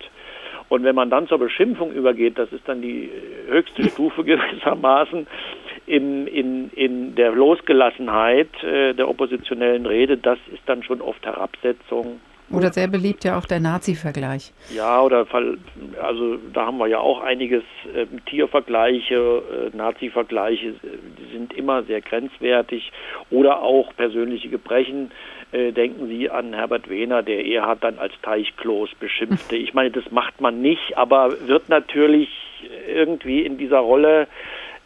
[0.70, 3.10] Und wenn man dann zur Beschimpfung übergeht, das ist dann die
[3.48, 5.28] höchste Stufe gewissermaßen
[5.86, 12.20] in, in, in der Losgelassenheit äh, der oppositionellen Rede, das ist dann schon oft Herabsetzung
[12.52, 14.54] oder sehr beliebt ja auch der Nazi-Vergleich.
[14.74, 15.26] Ja, oder
[16.02, 22.02] also da haben wir ja auch einiges äh, Tiervergleiche, äh, Nazi-Vergleiche, die sind immer sehr
[22.02, 22.92] grenzwertig
[23.30, 25.12] oder auch persönliche Gebrechen.
[25.52, 29.56] Äh, denken Sie an Herbert Wehner, der Erhard dann als Teichkloß beschimpfte.
[29.56, 32.30] Ich meine, das macht man nicht, aber wird natürlich
[32.88, 34.28] irgendwie in dieser Rolle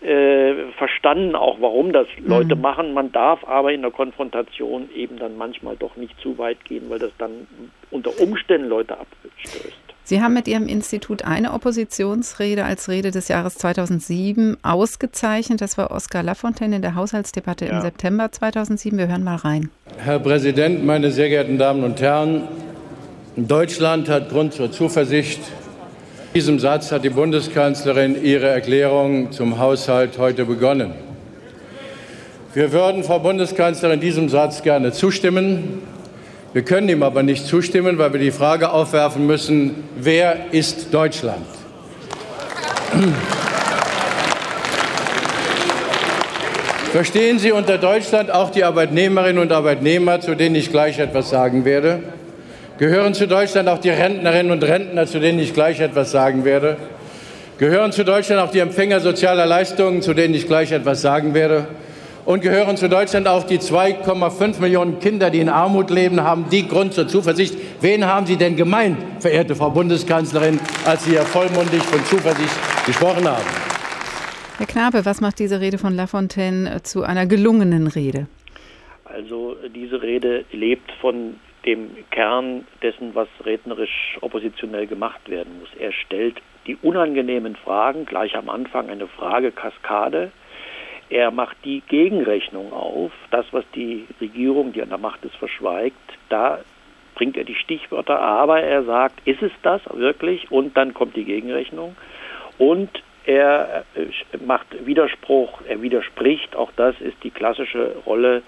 [0.01, 2.61] äh, verstanden auch, warum das Leute mhm.
[2.61, 2.93] machen.
[2.93, 6.99] Man darf aber in der Konfrontation eben dann manchmal doch nicht zu weit gehen, weil
[6.99, 7.47] das dann
[7.91, 9.77] unter Umständen Leute abstößt.
[10.03, 15.61] Sie haben mit Ihrem Institut eine Oppositionsrede als Rede des Jahres 2007 ausgezeichnet.
[15.61, 17.71] Das war Oskar Lafontaine in der Haushaltsdebatte ja.
[17.73, 18.97] im September 2007.
[18.97, 19.69] Wir hören mal rein.
[19.97, 22.47] Herr Präsident, meine sehr geehrten Damen und Herren!
[23.37, 25.39] Deutschland hat Grund zur Zuversicht.
[26.31, 30.93] Mit diesem Satz hat die Bundeskanzlerin ihre Erklärung zum Haushalt heute begonnen.
[32.53, 35.81] Wir würden, Frau Bundeskanzlerin, diesem Satz gerne zustimmen.
[36.53, 41.45] Wir können ihm aber nicht zustimmen, weil wir die Frage aufwerfen müssen, wer ist Deutschland?
[46.93, 51.65] Verstehen Sie unter Deutschland auch die Arbeitnehmerinnen und Arbeitnehmer, zu denen ich gleich etwas sagen
[51.65, 52.01] werde?
[52.81, 56.77] Gehören zu Deutschland auch die Rentnerinnen und Rentner, zu denen ich gleich etwas sagen werde?
[57.59, 61.67] Gehören zu Deutschland auch die Empfänger sozialer Leistungen, zu denen ich gleich etwas sagen werde?
[62.25, 66.67] Und gehören zu Deutschland auch die 2,5 Millionen Kinder, die in Armut leben, haben die
[66.67, 67.55] Grund zur Zuversicht?
[67.81, 72.55] Wen haben Sie denn gemeint, verehrte Frau Bundeskanzlerin, als Sie ja vollmundig von Zuversicht
[72.87, 73.45] gesprochen haben?
[74.57, 78.25] Herr Knabe, was macht diese Rede von Lafontaine zu einer gelungenen Rede?
[79.05, 85.69] Also diese Rede lebt von dem Kern dessen, was rednerisch oppositionell gemacht werden muss.
[85.79, 90.31] Er stellt die unangenehmen Fragen, gleich am Anfang eine Fragekaskade.
[91.09, 95.97] Er macht die Gegenrechnung auf, das, was die Regierung, die an der Macht ist, verschweigt.
[96.29, 96.59] Da
[97.15, 100.51] bringt er die Stichwörter, aber er sagt, ist es das wirklich?
[100.51, 101.95] Und dann kommt die Gegenrechnung.
[102.57, 102.89] Und
[103.25, 108.41] er äh, macht Widerspruch, er widerspricht, auch das ist die klassische Rolle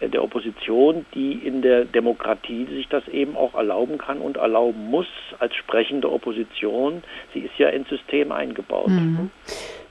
[0.00, 5.06] der Opposition, die in der Demokratie sich das eben auch erlauben kann und erlauben muss
[5.38, 7.02] als sprechende Opposition.
[7.32, 8.88] Sie ist ja ins System eingebaut.
[8.88, 9.30] Mhm.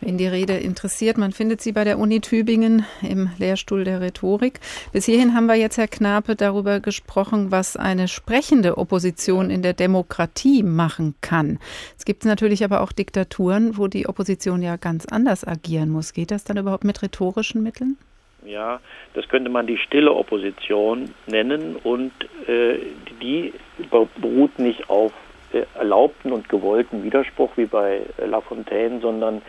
[0.01, 4.59] Wen die Rede interessiert, man findet sie bei der Uni Tübingen im Lehrstuhl der Rhetorik.
[4.91, 9.73] Bis hierhin haben wir jetzt, Herr Knape, darüber gesprochen, was eine sprechende Opposition in der
[9.73, 11.59] Demokratie machen kann.
[11.97, 16.13] Es gibt natürlich aber auch Diktaturen, wo die Opposition ja ganz anders agieren muss.
[16.13, 17.97] Geht das dann überhaupt mit rhetorischen Mitteln?
[18.45, 18.79] Ja,
[19.13, 22.11] das könnte man die stille Opposition nennen und
[22.47, 22.77] äh,
[23.21, 23.53] die
[23.89, 25.11] beruht nicht auf
[25.51, 29.41] äh, erlaubten und gewollten Widerspruch wie bei äh, Lafontaine, sondern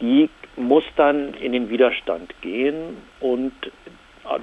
[0.00, 3.52] die muss dann in den Widerstand gehen und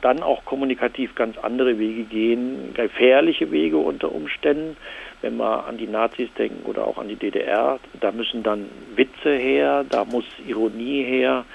[0.01, 4.77] dann auch kommunikativ ganz andere Wege gehen, gefährliche Wege unter Umständen.
[5.21, 9.36] Wenn wir an die Nazis denken oder auch an die DDR, da müssen dann Witze
[9.36, 11.45] her, da muss Ironie her.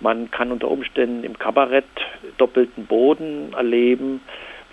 [0.00, 1.84] Man kann unter Umständen im Kabarett
[2.38, 4.20] doppelten Boden erleben.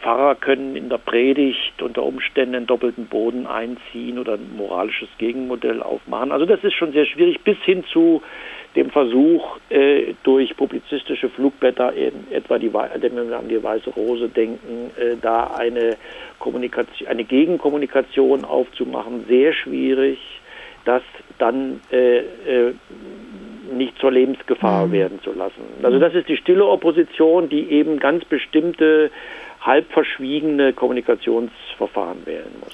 [0.02, 5.82] Pfarrer können in der Predigt unter Umständen einen doppelten Boden einziehen oder ein moralisches Gegenmodell
[5.82, 6.34] aufmachen.
[6.34, 8.22] Also das ist schon sehr schwierig bis hin zu
[8.76, 14.30] dem Versuch, äh, durch publizistische Flugblätter, in etwa die, wenn wir an die Weiße Rose
[14.30, 15.96] denken, äh, da eine
[16.40, 20.20] Kommunikation, eine Gegenkommunikation aufzumachen, sehr schwierig,
[20.86, 21.04] das
[21.38, 22.74] dann äh, äh,
[23.78, 24.92] nicht zur Lebensgefahr mhm.
[24.92, 25.62] werden zu lassen.
[25.82, 29.12] Also das ist die stille Opposition, die eben ganz bestimmte
[29.62, 32.74] halb verschwiegene Kommunikationsverfahren wählen muss.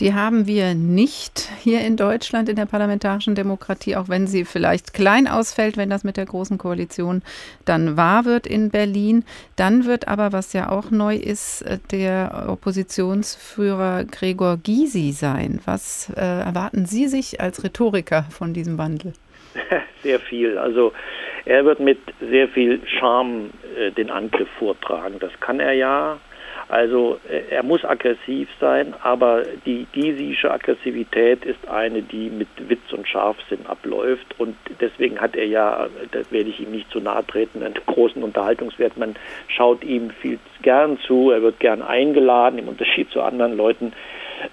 [0.00, 4.92] Die haben wir nicht hier in Deutschland in der parlamentarischen Demokratie, auch wenn sie vielleicht
[4.92, 7.22] klein ausfällt, wenn das mit der Großen Koalition
[7.64, 9.24] dann wahr wird in Berlin.
[9.54, 15.60] Dann wird aber, was ja auch neu ist, der Oppositionsführer Gregor Gysi sein.
[15.64, 19.12] Was äh, erwarten Sie sich als Rhetoriker von diesem Wandel?
[20.02, 20.58] Sehr viel.
[20.58, 20.92] Also
[21.44, 25.18] er wird mit sehr viel Charme äh, den Angriff vortragen.
[25.20, 26.18] Das kann er ja.
[26.68, 32.92] Also äh, er muss aggressiv sein, aber die giesische Aggressivität ist eine, die mit Witz
[32.92, 37.26] und Scharfsinn abläuft und deswegen hat er ja, das werde ich ihm nicht zu nahe
[37.26, 38.96] treten, einen großen Unterhaltungswert.
[38.96, 39.14] Man
[39.48, 43.92] schaut ihm viel gern zu, er wird gern eingeladen, im Unterschied zu anderen Leuten.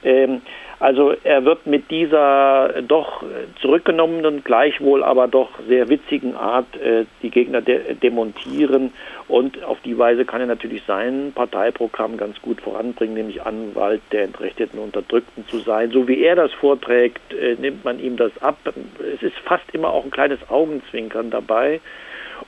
[0.04, 0.42] Ähm,
[0.82, 3.22] also er wird mit dieser doch
[3.62, 8.92] zurückgenommenen, gleichwohl aber doch sehr witzigen Art äh, die Gegner de demontieren
[9.28, 14.24] und auf die Weise kann er natürlich sein Parteiprogramm ganz gut voranbringen, nämlich Anwalt der
[14.24, 15.92] Entrechteten Unterdrückten zu sein.
[15.92, 18.58] So wie er das vorträgt, äh, nimmt man ihm das ab.
[19.00, 21.80] Es ist fast immer auch ein kleines Augenzwinkern dabei.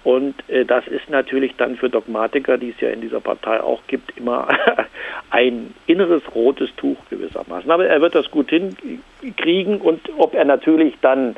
[0.04, 3.82] Und äh, das ist natürlich dann für Dogmatiker, die es ja in dieser Partei auch
[3.88, 4.48] gibt, immer
[5.30, 7.72] ein inneres rotes Tuch gewissermaßen.
[7.72, 11.36] Aber er wird das gut hinkriegen und ob er natürlich dann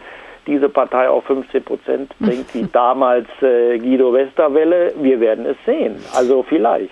[0.47, 5.97] diese Partei auf 15 Prozent bringt, wie damals äh, Guido Westerwelle, wir werden es sehen.
[6.13, 6.91] Also vielleicht.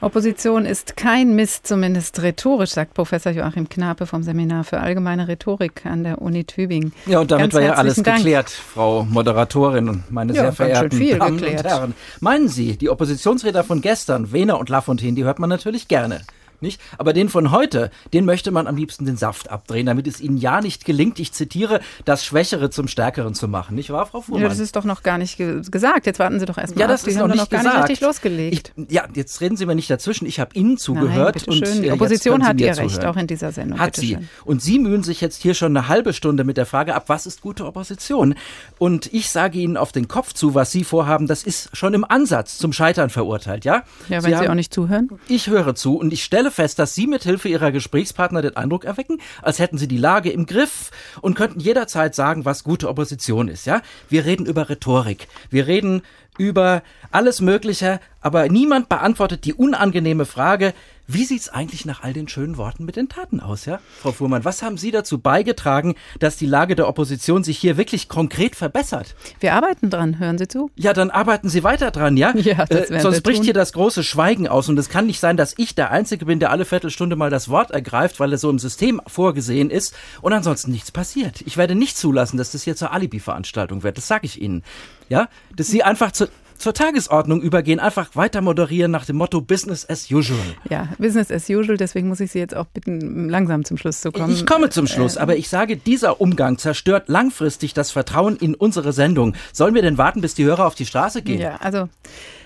[0.00, 5.84] Opposition ist kein Mist, zumindest rhetorisch, sagt Professor Joachim Knape vom Seminar für allgemeine Rhetorik
[5.86, 6.92] an der Uni Tübingen.
[7.06, 8.18] Ja, und damit war ja alles Dank.
[8.18, 11.64] geklärt, Frau Moderatorin und meine ja, sehr verehrten Damen geklärt.
[11.64, 11.94] und Herren.
[12.20, 16.20] Meinen Sie, die Oppositionsräder von gestern, Wehner und Lafontaine, die hört man natürlich gerne.
[16.60, 16.80] Nicht?
[16.98, 20.38] Aber den von heute, den möchte man am liebsten den Saft abdrehen, damit es ihnen
[20.38, 23.74] ja nicht gelingt, ich zitiere, das Schwächere zum Stärkeren zu machen.
[23.74, 24.42] Nicht wahr, Frau Fuhrmann?
[24.42, 26.06] Ja, das ist doch noch gar nicht ge gesagt.
[26.06, 26.82] Jetzt warten Sie doch erstmal.
[26.82, 27.08] Ja, das ab.
[27.08, 27.76] ist noch, nicht noch gar gesagt.
[27.76, 28.72] nicht richtig losgelegt.
[28.76, 30.26] Ich, ja, jetzt reden Sie mir nicht dazwischen.
[30.26, 31.44] Ich habe Ihnen zugehört.
[31.46, 31.82] Nein, und schön.
[31.82, 33.78] Die Opposition hat ihr Recht, auch in dieser Sendung.
[33.78, 34.18] Hat sie.
[34.44, 37.26] Und Sie mühen sich jetzt hier schon eine halbe Stunde mit der Frage ab, was
[37.26, 38.34] ist gute Opposition?
[38.78, 42.04] Und ich sage Ihnen auf den Kopf zu, was Sie vorhaben, das ist schon im
[42.04, 43.84] Ansatz zum Scheitern verurteilt, ja?
[44.08, 45.08] Ja, wenn Sie, Sie auch nicht zuhören.
[45.28, 48.84] Ich höre zu und ich stelle fest, dass Sie mit Hilfe ihrer Gesprächspartner den Eindruck
[48.84, 53.48] erwecken, als hätten sie die Lage im Griff und könnten jederzeit sagen, was gute Opposition
[53.48, 53.82] ist, ja?
[54.08, 55.28] Wir reden über Rhetorik.
[55.50, 56.02] Wir reden
[56.38, 60.72] über alles Mögliche, aber niemand beantwortet die unangenehme Frage,
[61.10, 63.80] wie sieht's eigentlich nach all den schönen Worten mit den Taten aus, ja?
[64.02, 68.10] Frau Fuhrmann, was haben Sie dazu beigetragen, dass die Lage der Opposition sich hier wirklich
[68.10, 69.16] konkret verbessert?
[69.40, 70.70] Wir arbeiten dran, hören Sie zu?
[70.76, 72.34] Ja, dann arbeiten Sie weiter dran, ja?
[72.48, 75.36] Ja, das äh, Sonst bricht hier das große Schweigen aus und es kann nicht sein,
[75.38, 78.50] dass ich der Einzige bin, der alle Viertelstunde mal das Wort ergreift, weil es so
[78.50, 81.40] im System vorgesehen ist und ansonsten nichts passiert.
[81.46, 84.62] Ich werde nicht zulassen, dass das hier zur Alibi-Veranstaltung wird, das sage ich Ihnen.
[85.08, 89.88] Ja, dass Sie einfach zu, zur Tagesordnung übergehen, einfach weiter moderieren nach dem Motto Business
[89.88, 90.38] as usual.
[90.68, 94.12] Ja, Business as usual, deswegen muss ich Sie jetzt auch bitten, langsam zum Schluss zu
[94.12, 94.32] kommen.
[94.32, 98.54] Ich komme zum Schluss, äh, aber ich sage, dieser Umgang zerstört langfristig das Vertrauen in
[98.54, 99.34] unsere Sendung.
[99.52, 101.40] Sollen wir denn warten, bis die Hörer auf die Straße gehen?
[101.40, 101.88] Ja, also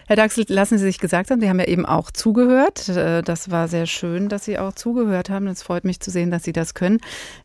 [0.07, 2.89] Herr Daxel, lassen Sie sich gesagt haben, Sie haben ja eben auch zugehört.
[2.89, 5.47] Äh, das war sehr schön, dass Sie auch zugehört haben.
[5.47, 6.99] Es freut mich zu sehen, dass Sie das können.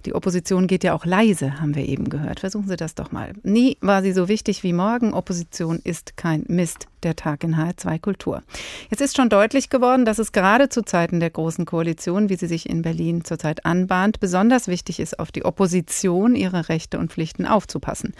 [0.06, 2.40] Die Opposition geht ja auch leise, haben wir eben gehört.
[2.40, 3.34] Versuchen Sie das doch mal.
[3.44, 5.14] Nie war sie so wichtig wie morgen.
[5.14, 8.42] Opposition ist kein Mist der Tag in HR2 Kultur.
[8.90, 12.48] Jetzt ist schon deutlich geworden, dass es gerade zu Zeiten der Großen Koalition, wie sie
[12.48, 17.46] sich in Berlin zurzeit anbahnt, besonders wichtig ist, auf die Opposition, ihre Rechte und Pflichten
[17.46, 18.14] aufzupassen.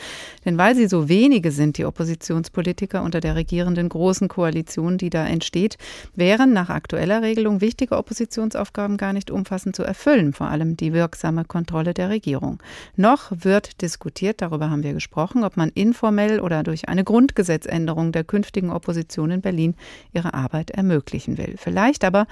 [0.46, 5.26] Denn weil sie so wenige sind, die Oppositionspolitiker unter der regierenden Großen Koalition, die da
[5.26, 5.78] entsteht,
[6.16, 11.46] wären nach aktueller Regelung wichtige Oppositionsaufgaben gar nicht umfassend zu erfüllen, vor allem die wirksame
[11.46, 12.62] Kontrolle der Regierung.
[12.96, 18.24] Noch wird diskutiert, darüber haben wir gesprochen, ob man informell oder durch eine Grundgesetzänderung der
[18.24, 19.76] künftigen künftigen Opposition in Berlin
[20.14, 21.56] ihre Arbeit ermöglichen will.
[21.58, 22.28] Vielleicht aber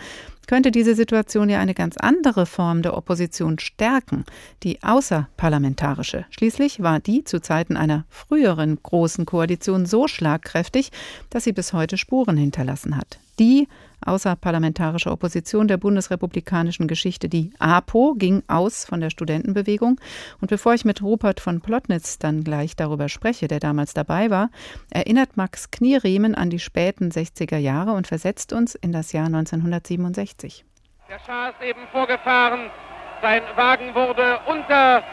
[0.48, 4.26] könnte diese Situation ja eine ganz andere Form der Opposition stärken,
[4.64, 6.26] die außerparlamentarische.
[6.30, 10.92] Schließlich war die zu Zeiten einer früheren großen Koalition so schlagkräftig,
[11.30, 13.20] dass sie bis heute Spuren hinterlassen hat.
[13.39, 13.67] Die
[14.06, 20.00] außerparlamentarische Opposition der bundesrepublikanischen Geschichte, die APO, ging aus von der Studentenbewegung.
[20.41, 24.50] Und bevor ich mit Rupert von Plotnitz dann gleich darüber spreche, der damals dabei war,
[24.89, 30.63] erinnert Max Knieriemen an die späten 60er Jahre und versetzt uns in das Jahr 1967.
[31.10, 32.69] Der Schah ist eben vorgefahren.
[33.21, 35.04] Sein Wagen wurde unter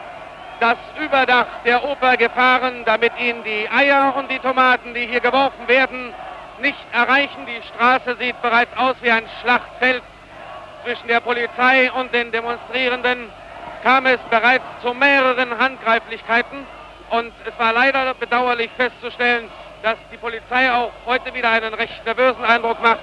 [0.59, 5.67] das Überdach der Oper gefahren, damit ihn die Eier und die Tomaten, die hier geworfen
[5.67, 6.13] werden,
[6.59, 7.45] nicht erreichen.
[7.45, 10.03] Die Straße sieht bereits aus wie ein Schlachtfeld.
[10.83, 13.29] Zwischen der Polizei und den Demonstrierenden
[13.83, 16.65] kam es bereits zu mehreren Handgreiflichkeiten.
[17.09, 19.49] Und es war leider bedauerlich festzustellen,
[19.81, 23.01] dass die Polizei auch heute wieder einen recht nervösen Eindruck macht.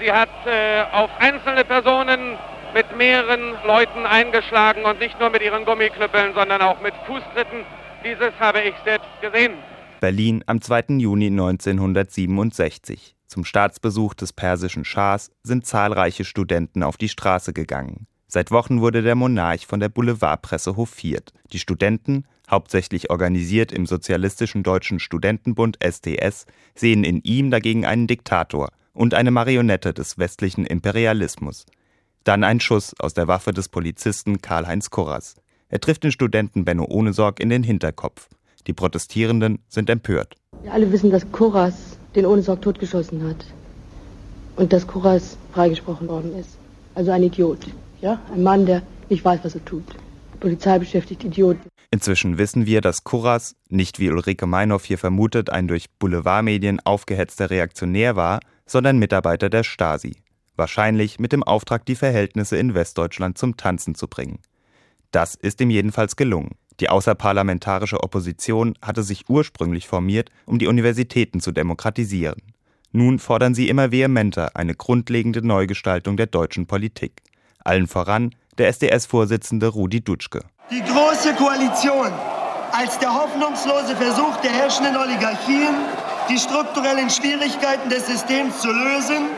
[0.00, 2.38] Sie hat äh, auf einzelne Personen
[2.74, 7.64] mit mehreren Leuten eingeschlagen und nicht nur mit ihren Gummiknüppeln, sondern auch mit Fußtritten.
[8.02, 9.56] Dieses habe ich selbst gesehen.
[10.04, 10.98] Berlin am 2.
[10.98, 13.16] Juni 1967.
[13.26, 18.06] Zum Staatsbesuch des persischen Schahs sind zahlreiche Studenten auf die Straße gegangen.
[18.26, 21.32] Seit Wochen wurde der Monarch von der Boulevardpresse hofiert.
[21.54, 28.68] Die Studenten, hauptsächlich organisiert im Sozialistischen Deutschen Studentenbund SDS, sehen in ihm dagegen einen Diktator
[28.92, 31.64] und eine Marionette des westlichen Imperialismus.
[32.24, 35.36] Dann ein Schuss aus der Waffe des Polizisten Karl-Heinz Kurras.
[35.70, 38.28] Er trifft den Studenten Benno Ohnesorg in den Hinterkopf.
[38.66, 40.36] Die Protestierenden sind empört.
[40.62, 43.44] Wir alle wissen, dass Koras den Ohnesorg totgeschossen hat.
[44.56, 46.56] Und dass Koras freigesprochen worden ist.
[46.94, 47.66] Also ein Idiot.
[48.00, 48.20] Ja?
[48.32, 49.84] Ein Mann, der nicht weiß, was er tut.
[50.34, 51.68] Die Polizei beschäftigt Idioten.
[51.90, 57.50] Inzwischen wissen wir, dass Kurras, nicht wie Ulrike Meinhoff hier vermutet, ein durch Boulevardmedien aufgehetzter
[57.50, 60.16] Reaktionär war, sondern Mitarbeiter der Stasi.
[60.56, 64.38] Wahrscheinlich mit dem Auftrag, die Verhältnisse in Westdeutschland zum Tanzen zu bringen.
[65.10, 66.56] Das ist ihm jedenfalls gelungen.
[66.80, 72.42] Die außerparlamentarische Opposition hatte sich ursprünglich formiert, um die Universitäten zu demokratisieren.
[72.92, 77.22] Nun fordern sie immer vehementer eine grundlegende Neugestaltung der deutschen Politik.
[77.64, 80.40] Allen voran der SDS-Vorsitzende Rudi Dutschke.
[80.70, 82.12] Die Große Koalition
[82.72, 85.74] als der hoffnungslose Versuch der herrschenden Oligarchien,
[86.28, 89.28] die strukturellen Schwierigkeiten des Systems zu lösen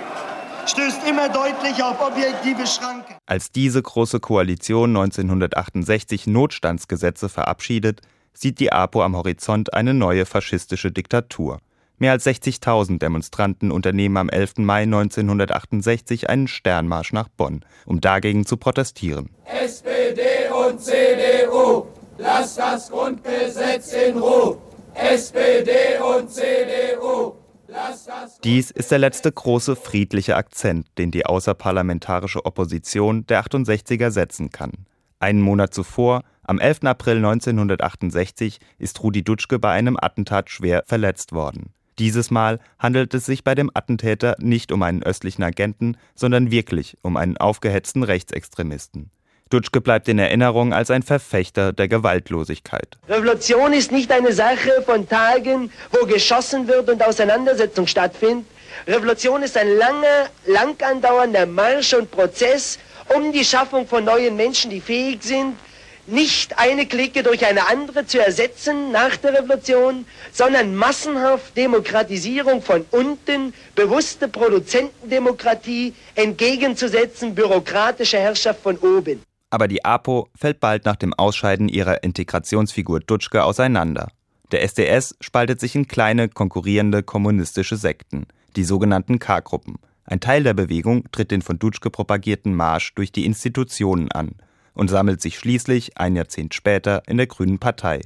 [0.66, 3.14] stößt immer deutlich auf objektive Schranken.
[3.26, 8.00] Als diese Große Koalition 1968 Notstandsgesetze verabschiedet,
[8.32, 11.58] sieht die APO am Horizont eine neue faschistische Diktatur.
[11.98, 14.58] Mehr als 60.000 Demonstranten unternehmen am 11.
[14.58, 19.30] Mai 1968 einen Sternmarsch nach Bonn, um dagegen zu protestieren.
[19.46, 21.86] SPD und CDU,
[22.18, 24.58] lasst das Grundgesetz in Ruhe.
[24.94, 27.36] SPD und CDU,
[28.44, 34.72] dies ist der letzte große friedliche Akzent, den die außerparlamentarische Opposition der 68er setzen kann.
[35.18, 36.84] Einen Monat zuvor, am 11.
[36.84, 41.72] April 1968, ist Rudi Dutschke bei einem Attentat schwer verletzt worden.
[41.98, 46.98] Dieses Mal handelt es sich bei dem Attentäter nicht um einen östlichen Agenten, sondern wirklich
[47.00, 49.10] um einen aufgehetzten Rechtsextremisten.
[49.48, 52.98] Dutschke bleibt in Erinnerung als ein Verfechter der Gewaltlosigkeit.
[53.08, 58.44] Revolution ist nicht eine Sache von Tagen, wo geschossen wird und Auseinandersetzung stattfindet.
[58.88, 62.80] Revolution ist ein langer, lang andauernder Marsch und Prozess
[63.14, 65.54] um die Schaffung von neuen Menschen, die fähig sind,
[66.08, 72.84] nicht eine Clique durch eine andere zu ersetzen nach der Revolution, sondern massenhaft Demokratisierung von
[72.90, 79.22] unten, bewusste Produzentendemokratie entgegenzusetzen, bürokratische Herrschaft von oben.
[79.50, 84.08] Aber die APO fällt bald nach dem Ausscheiden ihrer Integrationsfigur Dutschke auseinander.
[84.52, 89.76] Der SDS spaltet sich in kleine, konkurrierende kommunistische Sekten, die sogenannten K-Gruppen.
[90.04, 94.36] Ein Teil der Bewegung tritt den von Dutschke propagierten Marsch durch die Institutionen an
[94.74, 98.02] und sammelt sich schließlich ein Jahrzehnt später in der Grünen Partei.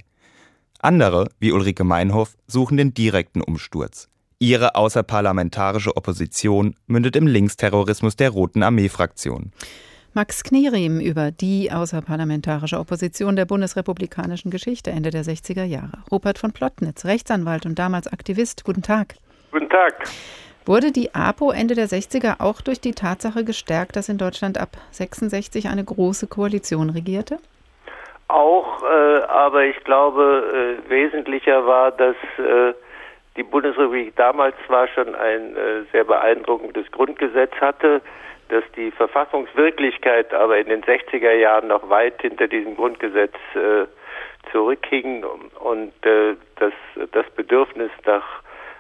[0.79, 4.09] Andere, wie Ulrike Meinhoff, suchen den direkten Umsturz.
[4.39, 9.53] Ihre außerparlamentarische Opposition mündet im Linksterrorismus der Roten Armee-Fraktion.
[10.13, 16.03] Max Knierim über die außerparlamentarische Opposition der bundesrepublikanischen Geschichte Ende der 60er Jahre.
[16.11, 18.65] Rupert von Plottnitz, Rechtsanwalt und damals Aktivist.
[18.65, 19.15] Guten Tag.
[19.53, 19.95] Guten Tag.
[20.67, 24.71] Wurde die APO Ende der 60er auch durch die Tatsache gestärkt, dass in Deutschland ab
[24.91, 27.39] 66 eine große Koalition regierte?
[28.27, 32.75] Auch, äh, aber ich glaube, äh, wesentlicher war, dass äh,
[33.37, 38.03] die Bundesrepublik damals zwar schon ein äh, sehr beeindruckendes Grundgesetz hatte,
[38.51, 43.87] dass die Verfassungswirklichkeit aber in den 60er Jahren noch weit hinter diesem Grundgesetz äh,
[44.51, 45.25] zurückhing
[45.61, 46.73] und äh, dass
[47.13, 48.25] das Bedürfnis nach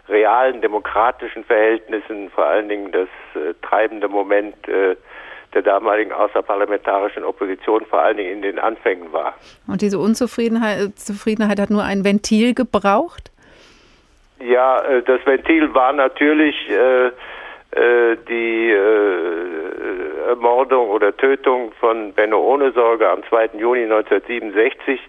[0.09, 4.97] realen demokratischen Verhältnissen vor allen Dingen das äh, treibende Moment äh,
[5.55, 9.35] der damaligen außerparlamentarischen Opposition vor allen Dingen in den Anfängen war.
[9.67, 13.31] Und diese Unzufriedenheit Zufriedenheit hat nur ein Ventil gebraucht?
[14.41, 17.13] Ja, äh, das Ventil war natürlich äh, äh,
[17.77, 23.51] die äh, Ermordung oder Tötung von Benno Ohnesorge am 2.
[23.59, 25.01] Juni 1967.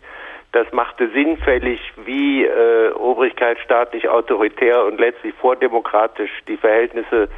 [0.51, 7.29] Das machte sinnfällig, wie äh, Obrigkeit staatlich autoritär und letztlich vordemokratisch die Verhältnisse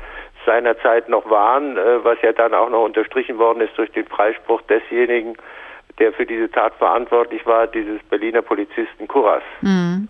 [0.45, 4.07] seiner Zeit noch waren, äh, was ja dann auch noch unterstrichen worden ist durch den
[4.07, 5.38] Freispruch desjenigen,
[5.99, 9.43] der für diese Tat verantwortlich war, dieses Berliner Polizisten Kuras.
[9.61, 10.09] Mhm.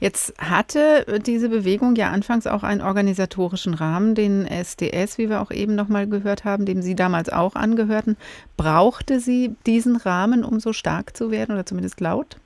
[0.00, 5.50] Jetzt hatte diese Bewegung ja anfangs auch einen organisatorischen Rahmen, den SDS, wie wir auch
[5.50, 8.16] eben noch mal gehört haben, dem Sie damals auch angehörten.
[8.56, 12.36] Brauchte sie diesen Rahmen, um so stark zu werden oder zumindest laut?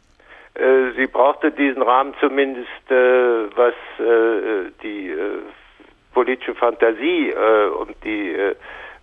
[0.55, 5.14] Äh, sie brauchte diesen Rahmen zumindest, äh, was äh, die
[6.12, 7.32] politische Fantasie
[7.80, 8.36] und die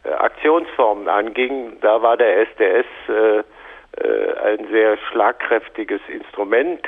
[0.04, 1.74] Aktionsformen anging.
[1.82, 2.86] Da war der SDS
[3.98, 6.88] ein sehr schlagkräftiges Instrument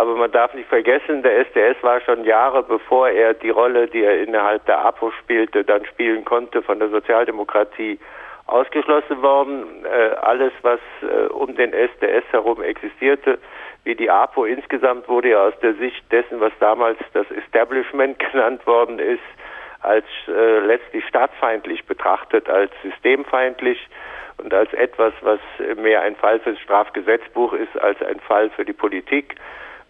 [0.00, 4.02] aber man darf nicht vergessen, der SDS war schon Jahre bevor er die Rolle, die
[4.02, 7.98] er innerhalb der APO spielte, dann spielen konnte, von der Sozialdemokratie
[8.46, 9.84] ausgeschlossen worden.
[9.84, 13.38] Äh, alles, was äh, um den SDS herum existierte,
[13.84, 18.66] wie die APO insgesamt, wurde ja aus der Sicht dessen, was damals das Establishment genannt
[18.66, 19.20] worden ist,
[19.82, 23.86] als äh, letztlich staatsfeindlich betrachtet, als systemfeindlich
[24.38, 25.40] und als etwas, was
[25.76, 29.36] mehr ein Fall fürs Strafgesetzbuch ist als ein Fall für die Politik.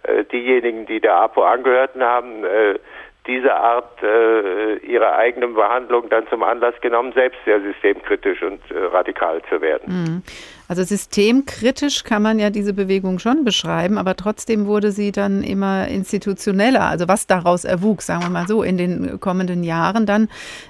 [0.03, 2.78] Äh, diejenigen, die der APO angehörten haben, äh,
[3.26, 9.42] diese Art äh, ihrer eigenen Behandlung dann zum Anlass genommen, selbst sehr systemkritisch und radikal
[9.51, 9.92] zu werden.
[9.92, 10.22] Mhm.
[10.70, 15.88] Also systemkritisch kann man ja diese Bewegung schon beschreiben, aber trotzdem wurde sie dann immer
[15.88, 16.82] institutioneller.
[16.82, 20.28] Also was daraus erwuchs, sagen wir mal so, in den kommenden Jahren dann.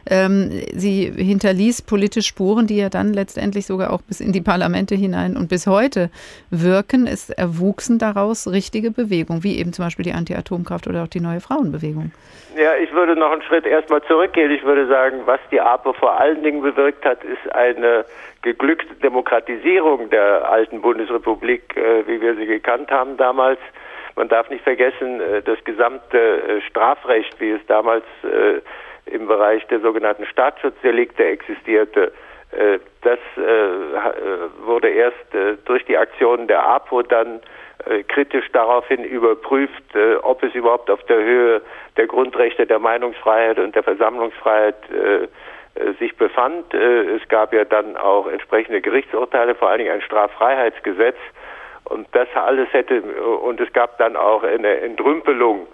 [0.08, 4.94] Ähm, sie hinterließ politische Spuren, die ja dann letztendlich sogar auch bis in die Parlamente
[4.94, 6.08] hinein und bis heute
[6.48, 7.06] wirken.
[7.06, 11.40] Es erwuchsen daraus richtige Bewegungen, wie eben zum Beispiel die Anti-Atomkraft oder auch die neue
[11.40, 12.10] Frauenbewegung.
[12.56, 14.50] Ja, ich würde noch einen Schritt erstmal zurückgehen.
[14.50, 18.06] Ich würde sagen, was die APO vor allen Dingen bewirkt hat, ist eine
[18.42, 23.58] geglückte Demokratisierung der alten Bundesrepublik, äh, wie wir sie gekannt haben damals.
[24.16, 28.04] Man darf nicht vergessen, äh, das gesamte äh, Strafrecht, wie es damals
[29.06, 32.12] im Bereich der sogenannten Staatsschutzdelikte existierte,
[33.02, 33.18] das
[34.64, 35.16] wurde erst
[35.64, 37.40] durch die Aktionen der APO dann
[38.08, 39.84] kritisch daraufhin überprüft,
[40.22, 41.62] ob es überhaupt auf der Höhe
[41.96, 44.76] der Grundrechte der Meinungsfreiheit und der Versammlungsfreiheit
[45.98, 46.72] sich befand.
[46.74, 51.16] Äh, es gab ja dann auch entsprechende Gerichtsurteile, vor allen Dingen ein Straffreiheitsgesetz.
[51.84, 55.66] Und das alles hätte, und es gab dann auch eine Entrümpelung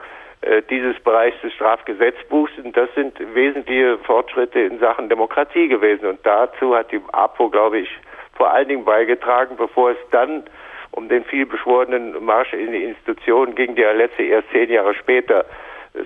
[0.42, 2.52] äh, dieses Bereichs des Strafgesetzbuchs.
[2.62, 6.06] Und das sind wesentliche Fortschritte in Sachen Demokratie gewesen.
[6.06, 7.90] Und dazu hat die APO, glaube ich,
[8.34, 10.44] vor allen Dingen beigetragen, bevor es dann
[10.92, 15.44] um den vielbeschworenen Marsch in die Institutionen ging, der letzte erst zehn Jahre später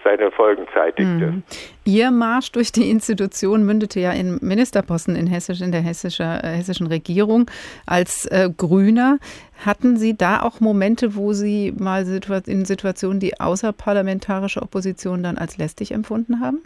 [0.05, 1.33] seine Folgen zeitigte.
[1.33, 1.43] Mhm.
[1.85, 6.49] Ihr Marsch durch die Institution mündete ja in Ministerposten in, Hessisch, in der hessischer, äh,
[6.49, 7.51] hessischen Regierung
[7.87, 9.19] als äh, Grüner.
[9.65, 12.07] Hatten Sie da auch Momente, wo Sie mal
[12.47, 16.63] in Situationen die außerparlamentarische Opposition dann als lästig empfunden haben?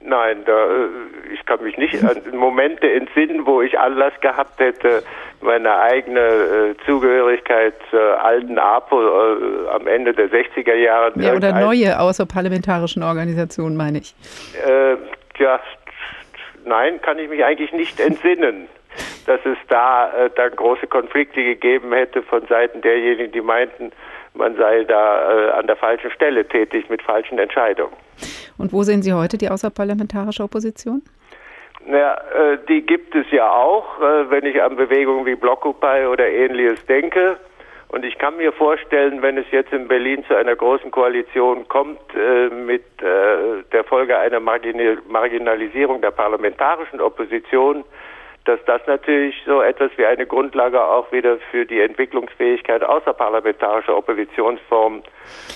[0.00, 0.88] Nein, da, äh,
[1.34, 5.02] ich kann mich nicht an Momente entsinnen, wo ich Anlass gehabt hätte,
[5.40, 11.12] meine eigene äh, Zugehörigkeit zur alten APO äh, am Ende der 60er Jahre.
[11.16, 14.14] Ja, oder neue außerparlamentarischen Organisationen, meine ich.
[14.64, 14.96] Äh,
[15.38, 15.60] ja,
[16.64, 18.68] nein, kann ich mich eigentlich nicht entsinnen,
[19.26, 23.92] dass es da äh, dann große Konflikte gegeben hätte von Seiten derjenigen, die meinten,
[24.38, 27.92] man sei da äh, an der falschen Stelle tätig mit falschen Entscheidungen.
[28.56, 31.02] Und wo sehen Sie heute die außerparlamentarische Opposition?
[31.86, 36.28] Ja, äh, die gibt es ja auch, äh, wenn ich an Bewegungen wie Blockupy oder
[36.28, 37.36] ähnliches denke.
[37.88, 42.00] Und ich kann mir vorstellen, wenn es jetzt in Berlin zu einer großen Koalition kommt,
[42.14, 47.84] äh, mit äh, der Folge einer Marginal Marginalisierung der parlamentarischen Opposition,
[48.48, 55.02] dass das natürlich so etwas wie eine Grundlage auch wieder für die Entwicklungsfähigkeit außerparlamentarischer Oppositionsformen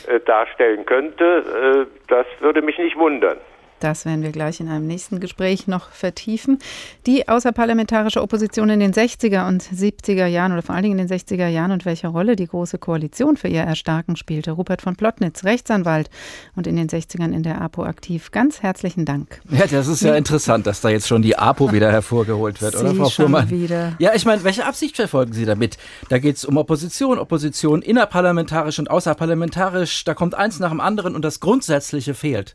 [0.08, 1.86] äh, darstellen könnte.
[1.88, 3.38] Äh, das würde mich nicht wundern.
[3.82, 6.60] Das werden wir gleich in einem nächsten Gespräch noch vertiefen.
[7.04, 11.18] Die außerparlamentarische Opposition in den 60er und 70er Jahren oder vor allen Dingen in den
[11.18, 14.52] 60er Jahren und welche Rolle die Große Koalition für ihr Erstarken spielte.
[14.52, 16.10] Rupert von Plotnitz, Rechtsanwalt
[16.54, 18.30] und in den 60ern in der APO aktiv.
[18.30, 19.40] Ganz herzlichen Dank.
[19.50, 22.80] Ja, das ist ja interessant, dass da jetzt schon die APO wieder hervorgeholt wird, Sie
[22.80, 23.50] oder Frau schon Fuhrmann?
[23.50, 23.94] wieder.
[23.98, 25.76] Ja, ich meine, welche Absicht verfolgen Sie damit?
[26.08, 30.04] Da geht es um Opposition, Opposition innerparlamentarisch und außerparlamentarisch.
[30.04, 32.54] Da kommt eins nach dem anderen und das Grundsätzliche fehlt.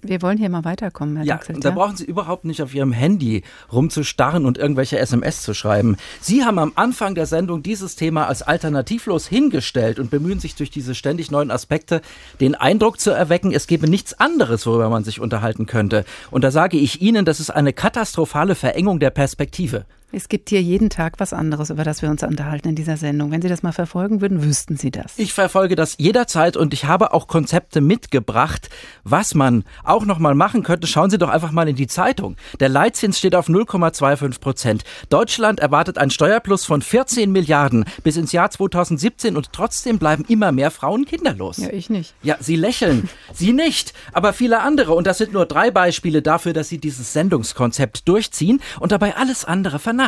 [0.00, 2.92] Wir wollen hier mal weiterkommen, Herr Ja, Daxelt, da brauchen Sie überhaupt nicht auf Ihrem
[2.92, 5.96] Handy rumzustarren und irgendwelche SMS zu schreiben.
[6.20, 10.70] Sie haben am Anfang der Sendung dieses Thema als alternativlos hingestellt und bemühen sich durch
[10.70, 12.00] diese ständig neuen Aspekte
[12.40, 16.04] den Eindruck zu erwecken, es gebe nichts anderes, worüber man sich unterhalten könnte.
[16.30, 19.84] Und da sage ich Ihnen, das ist eine katastrophale Verengung der Perspektive.
[20.14, 23.30] Es gibt hier jeden Tag was anderes, über das wir uns unterhalten in dieser Sendung.
[23.30, 25.18] Wenn Sie das mal verfolgen würden, wüssten Sie das.
[25.18, 28.68] Ich verfolge das jederzeit und ich habe auch Konzepte mitgebracht,
[29.04, 30.86] was man auch noch mal machen könnte.
[30.86, 32.36] Schauen Sie doch einfach mal in die Zeitung.
[32.60, 34.84] Der Leitzins steht auf 0,25 Prozent.
[35.08, 40.52] Deutschland erwartet ein Steuerplus von 14 Milliarden bis ins Jahr 2017 und trotzdem bleiben immer
[40.52, 41.56] mehr Frauen kinderlos.
[41.56, 42.12] Ja, ich nicht.
[42.22, 43.08] Ja, Sie lächeln.
[43.32, 44.92] Sie nicht, aber viele andere.
[44.92, 49.46] Und das sind nur drei Beispiele dafür, dass Sie dieses Sendungskonzept durchziehen und dabei alles
[49.46, 50.01] andere vernachlässigen.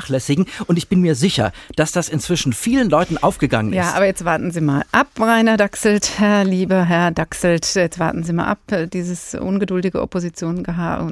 [0.66, 3.76] Und ich bin mir sicher, dass das inzwischen vielen Leuten aufgegangen ist.
[3.76, 8.24] Ja, aber jetzt warten Sie mal ab, Rainer Daxelt, Herr lieber Herr Daxelt, jetzt warten
[8.24, 8.59] Sie mal ab.
[8.92, 10.64] Dieses ungeduldige Opposition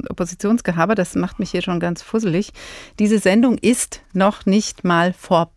[0.09, 2.53] Oppositionsgehabe, das macht mich hier schon ganz fusselig.
[2.99, 5.53] Diese Sendung ist noch nicht mal vorbei.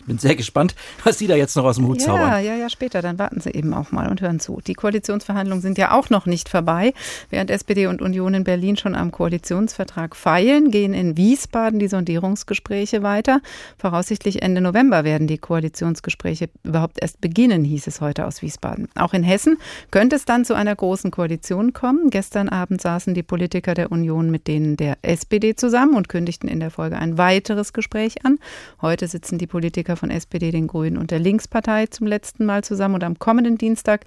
[0.00, 0.74] Ich bin sehr gespannt,
[1.04, 2.44] was Sie da jetzt noch aus dem Hut Ja, zaubern.
[2.44, 3.02] ja, ja, später.
[3.02, 4.60] Dann warten Sie eben auch mal und hören zu.
[4.66, 6.92] Die Koalitionsverhandlungen sind ja auch noch nicht vorbei.
[7.30, 13.02] Während SPD und Union in Berlin schon am Koalitionsvertrag feilen, gehen in Wiesbaden die Sondierungsgespräche
[13.02, 13.40] weiter.
[13.78, 18.88] Voraussichtlich Ende November werden die Koalitionsgespräche überhaupt erst beginnen, hieß es heute aus Wiesbaden.
[18.96, 19.56] Auch in Hessen
[19.90, 22.10] könnte es dann zu einer großen Koalition kommen.
[22.10, 26.60] Gestern Abend saßen die Politiker der Union mit denen der SPD zusammen und kündigten in
[26.60, 28.38] der Folge ein weiteres Gespräch an.
[28.80, 32.96] Heute sitzen die Politiker von SPD, den Grünen und der Linkspartei zum letzten Mal zusammen
[32.96, 34.04] und am kommenden Dienstag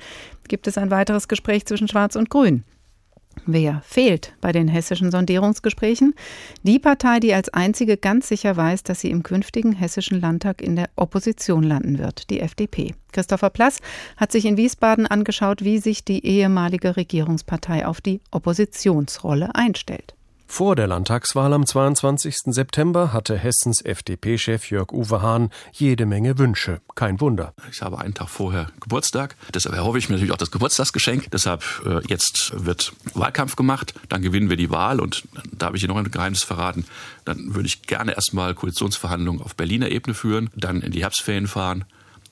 [0.49, 2.65] gibt es ein weiteres Gespräch zwischen Schwarz und Grün.
[3.45, 6.15] Wer fehlt bei den hessischen Sondierungsgesprächen?
[6.63, 10.75] Die Partei, die als einzige ganz sicher weiß, dass sie im künftigen hessischen Landtag in
[10.75, 12.93] der Opposition landen wird, die FDP.
[13.13, 13.79] Christopher Plass
[14.17, 20.15] hat sich in Wiesbaden angeschaut, wie sich die ehemalige Regierungspartei auf die Oppositionsrolle einstellt.
[20.55, 22.37] Vor der Landtagswahl am 22.
[22.45, 26.79] September hatte Hessens FDP-Chef Jörg Uwe Hahn jede Menge Wünsche.
[26.95, 27.53] Kein Wunder.
[27.73, 29.35] Ich habe einen Tag vorher Geburtstag.
[29.53, 31.29] Deshalb erhoffe ich mir natürlich auch das Geburtstagsgeschenk.
[31.29, 33.95] Deshalb äh, jetzt wird Wahlkampf gemacht.
[34.07, 35.01] Dann gewinnen wir die Wahl.
[35.01, 36.85] Und da habe ich Ihnen noch ein Geheimnis verraten.
[37.25, 41.83] Dann würde ich gerne erstmal Koalitionsverhandlungen auf Berliner Ebene führen, dann in die Herbstferien fahren.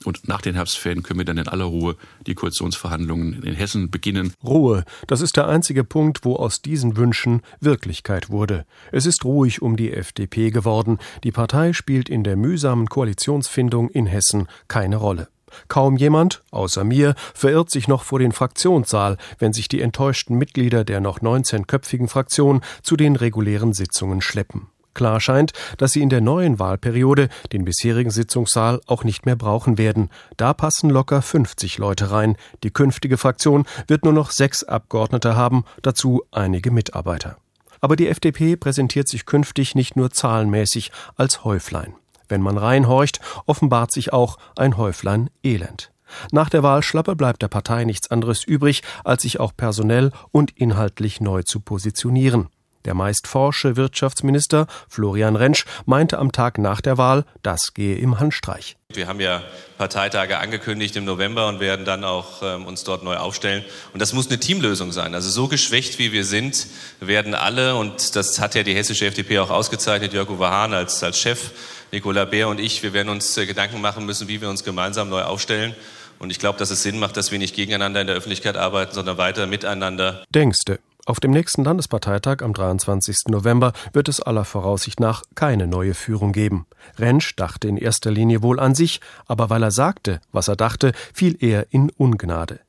[0.04, 1.96] Und nach den Herbstferien können wir dann in aller Ruhe
[2.26, 4.34] die Koalitionsverhandlungen in Hessen beginnen.
[4.42, 8.66] Ruhe, das ist der einzige Punkt, wo aus diesen Wünschen Wirklichkeit wurde.
[8.92, 10.98] Es ist ruhig um die FDP geworden.
[11.24, 15.28] Die Partei spielt in der mühsamen Koalitionsfindung in Hessen keine Rolle.
[15.68, 20.84] Kaum jemand, außer mir, verirrt sich noch vor den Fraktionssaal, wenn sich die enttäuschten Mitglieder
[20.84, 24.68] der noch 19-köpfigen Fraktion zu den regulären Sitzungen schleppen.
[24.94, 29.76] Klar scheint, dass sie in der neuen Wahlperiode den bisherigen Sitzungssaal auch nicht mehr brauchen
[29.76, 30.10] werden.
[30.36, 32.36] Da passen locker 50 Leute rein.
[32.62, 37.36] Die künftige Fraktion wird nur noch sechs Abgeordnete haben, dazu einige Mitarbeiter.
[37.80, 41.94] Aber die FDP präsentiert sich künftig nicht nur zahlenmäßig als Häuflein.
[42.28, 45.90] Wenn man reinhorcht, offenbart sich auch ein Häuflein Elend.
[46.30, 51.20] Nach der Wahlschlappe bleibt der Partei nichts anderes übrig, als sich auch personell und inhaltlich
[51.20, 52.48] neu zu positionieren.
[52.84, 58.20] Der meist forsche Wirtschaftsminister Florian Rentsch meinte am Tag nach der Wahl, das gehe im
[58.20, 58.76] Handstreich.
[58.92, 59.42] Wir haben ja
[59.78, 63.64] Parteitage angekündigt im November und werden dann auch ähm, uns dort neu aufstellen.
[63.92, 65.14] Und das muss eine Teamlösung sein.
[65.14, 66.66] Also so geschwächt wie wir sind,
[67.00, 71.02] werden alle, und das hat ja die hessische FDP auch ausgezeichnet, Jörg Uwe Hahn als,
[71.02, 71.50] als Chef,
[71.90, 75.08] Nicola Beer und ich, wir werden uns äh, Gedanken machen müssen, wie wir uns gemeinsam
[75.08, 75.74] neu aufstellen.
[76.18, 78.94] Und ich glaube, dass es Sinn macht, dass wir nicht gegeneinander in der Öffentlichkeit arbeiten,
[78.94, 80.22] sondern weiter miteinander.
[80.30, 80.78] Denkste.
[81.06, 83.28] Auf dem nächsten Landesparteitag am 23.
[83.28, 86.66] November wird es aller Voraussicht nach keine neue Führung geben.
[86.98, 90.92] Rentsch dachte in erster Linie wohl an sich, aber weil er sagte, was er dachte,
[91.12, 92.60] fiel er in Ungnade.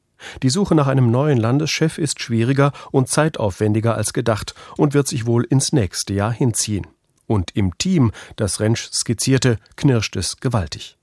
[0.43, 5.25] Die Suche nach einem neuen Landeschef ist schwieriger und zeitaufwendiger als gedacht und wird sich
[5.25, 6.87] wohl ins nächste Jahr hinziehen.
[7.27, 10.97] Und im Team, das Rentsch skizzierte, knirscht es gewaltig.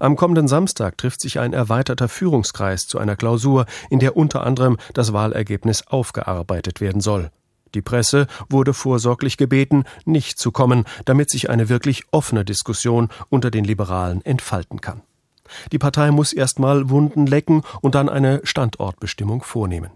[0.00, 4.76] Am kommenden Samstag trifft sich ein erweiterter Führungskreis zu einer Klausur, in der unter anderem
[4.94, 7.30] das Wahlergebnis aufgearbeitet werden soll.
[7.74, 13.50] Die Presse wurde vorsorglich gebeten, nicht zu kommen, damit sich eine wirklich offene Diskussion unter
[13.50, 15.02] den Liberalen entfalten kann.
[15.72, 19.90] Die Partei muss erstmal Wunden lecken und dann eine Standortbestimmung vornehmen.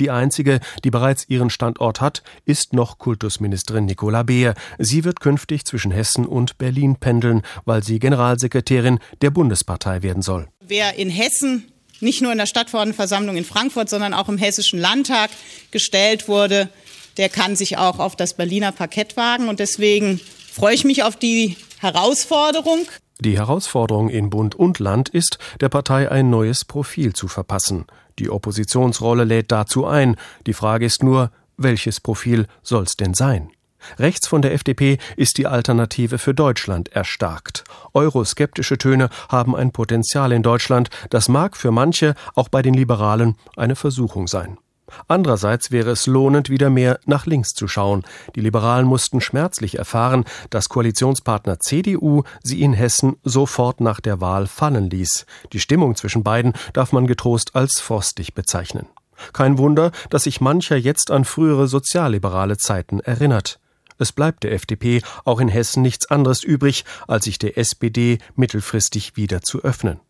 [0.00, 4.54] Die einzige, die bereits ihren Standort hat, ist noch Kultusministerin Nicola Beer.
[4.78, 10.48] Sie wird künftig zwischen Hessen und Berlin pendeln, weil sie Generalsekretärin der Bundespartei werden soll.
[10.60, 15.30] Wer in Hessen nicht nur in der Stadtverordnetenversammlung in Frankfurt, sondern auch im Hessischen Landtag
[15.70, 16.68] gestellt wurde,
[17.16, 19.48] der kann sich auch auf das Berliner Parkett wagen.
[19.48, 20.20] Und deswegen
[20.52, 22.86] freue ich mich auf die Herausforderung.
[23.20, 27.86] Die Herausforderung in Bund und Land ist, der Partei ein neues Profil zu verpassen.
[28.18, 30.16] Die Oppositionsrolle lädt dazu ein.
[30.46, 33.50] Die Frage ist nur, welches Profil soll's denn sein?
[33.98, 37.64] Rechts von der FDP ist die Alternative für Deutschland erstarkt.
[37.94, 43.36] Euroskeptische Töne haben ein Potenzial in Deutschland, das mag für manche, auch bei den Liberalen,
[43.56, 44.58] eine Versuchung sein.
[45.06, 48.04] Andererseits wäre es lohnend, wieder mehr nach links zu schauen.
[48.34, 54.46] Die Liberalen mussten schmerzlich erfahren, dass Koalitionspartner CDU sie in Hessen sofort nach der Wahl
[54.46, 55.26] fallen ließ.
[55.52, 58.86] Die Stimmung zwischen beiden darf man getrost als frostig bezeichnen.
[59.32, 63.58] Kein Wunder, dass sich mancher jetzt an frühere sozialliberale Zeiten erinnert.
[63.98, 69.16] Es bleibt der FDP auch in Hessen nichts anderes übrig, als sich der SPD mittelfristig
[69.16, 70.00] wieder zu öffnen.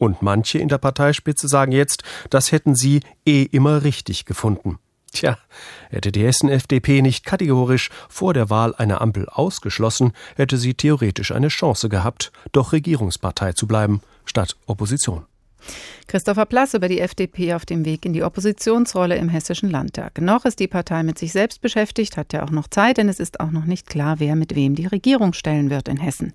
[0.00, 4.78] Und manche in der Parteispitze sagen jetzt, das hätten sie eh immer richtig gefunden.
[5.12, 5.36] Tja,
[5.90, 11.48] hätte die Hessen-FDP nicht kategorisch vor der Wahl eine Ampel ausgeschlossen, hätte sie theoretisch eine
[11.48, 15.26] Chance gehabt, doch Regierungspartei zu bleiben, statt Opposition.
[16.06, 20.20] Christopher Plass über die FDP auf dem Weg in die Oppositionsrolle im Hessischen Landtag.
[20.20, 23.20] Noch ist die Partei mit sich selbst beschäftigt, hat ja auch noch Zeit, denn es
[23.20, 26.32] ist auch noch nicht klar, wer mit wem die Regierung stellen wird in Hessen.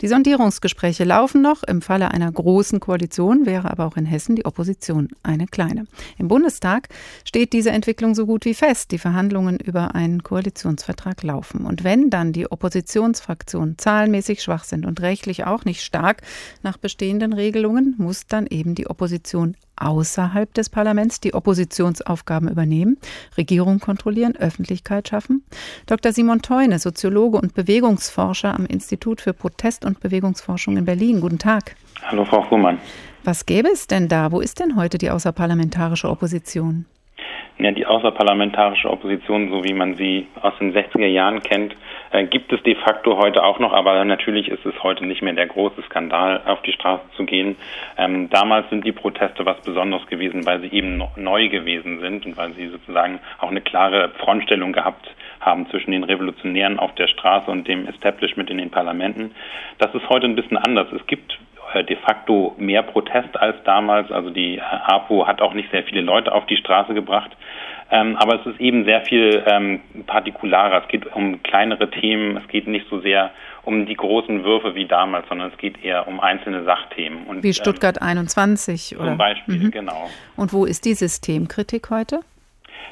[0.00, 1.62] Die Sondierungsgespräche laufen noch.
[1.62, 5.86] Im Falle einer großen Koalition wäre aber auch in Hessen die Opposition eine kleine.
[6.18, 6.88] Im Bundestag
[7.24, 8.90] steht diese Entwicklung so gut wie fest.
[8.90, 11.66] Die Verhandlungen über einen Koalitionsvertrag laufen.
[11.66, 16.22] Und wenn dann die Oppositionsfraktionen zahlenmäßig schwach sind und rechtlich auch nicht stark
[16.62, 19.04] nach bestehenden Regelungen, muss dann eben die Opposition
[19.34, 22.96] Opposition außerhalb des Parlaments die Oppositionsaufgaben übernehmen,
[23.36, 25.44] Regierung kontrollieren, Öffentlichkeit schaffen.
[25.86, 26.12] Dr.
[26.12, 31.20] Simon Teune, Soziologe und Bewegungsforscher am Institut für Protest- und Bewegungsforschung in Berlin.
[31.20, 31.74] Guten Tag.
[32.02, 32.78] Hallo, Frau Fuhrmann.
[33.24, 34.30] Was gäbe es denn da?
[34.30, 36.86] Wo ist denn heute die außerparlamentarische Opposition?
[37.58, 41.74] Ja, die außerparlamentarische Opposition, so wie man sie aus den 60er Jahren kennt,
[42.14, 45.32] äh, gibt es de facto heute auch noch, aber natürlich ist es heute nicht mehr
[45.32, 47.56] der große Skandal, auf die Straße zu gehen.
[47.98, 52.36] Ähm, damals sind die Proteste was Besonderes gewesen, weil sie eben neu gewesen sind und
[52.36, 55.10] weil sie sozusagen auch eine klare Frontstellung gehabt
[55.40, 59.34] haben zwischen den Revolutionären auf der Straße und dem Establishment in den Parlamenten.
[59.78, 60.86] Das ist heute ein bisschen anders.
[60.92, 61.36] Es gibt
[61.74, 64.12] äh, de facto mehr Protest als damals.
[64.12, 67.32] Also die APO hat auch nicht sehr viele Leute auf die Straße gebracht.
[67.94, 70.82] Ähm, aber es ist eben sehr viel ähm, partikularer.
[70.82, 72.36] Es geht um kleinere Themen.
[72.36, 73.30] Es geht nicht so sehr
[73.62, 77.24] um die großen Würfe wie damals, sondern es geht eher um einzelne Sachthemen.
[77.28, 79.06] Und, wie Stuttgart ähm, 21, oder?
[79.06, 79.70] Zum Beispiel, mhm.
[79.70, 80.10] genau.
[80.34, 82.20] Und wo ist die Systemkritik heute?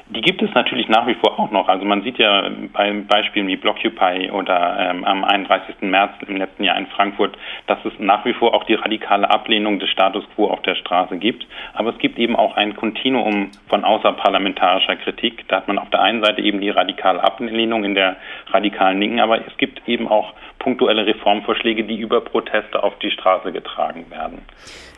[0.09, 1.69] Die gibt es natürlich nach wie vor auch noch.
[1.69, 5.75] Also man sieht ja bei Beispielen wie Blockupy oder ähm, am 31.
[5.81, 7.37] März im letzten Jahr in Frankfurt,
[7.67, 11.17] dass es nach wie vor auch die radikale Ablehnung des Status quo auf der Straße
[11.17, 11.47] gibt.
[11.73, 15.47] Aber es gibt eben auch ein Kontinuum von außerparlamentarischer Kritik.
[15.47, 18.17] Da hat man auf der einen Seite eben die radikale Ablehnung in der
[18.51, 23.51] radikalen Linken, aber es gibt eben auch punktuelle Reformvorschläge, die über Proteste auf die Straße
[23.51, 24.39] getragen werden.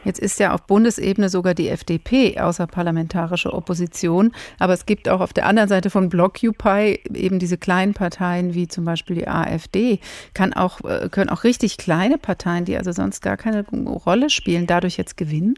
[0.06, 5.34] Jetzt ist ja auf Bundesebene sogar die FDP außerparlamentarische Opposition, aber es gibt auch auf
[5.34, 10.00] der anderen Seite von Blockupy eben diese kleinen Parteien wie zum Beispiel die AfD,
[10.36, 13.66] kann auch, äh, können auch richtig kleine Parteien, die also sonst gar keine
[14.06, 15.56] Rolle spielen, dadurch jetzt gewinnen?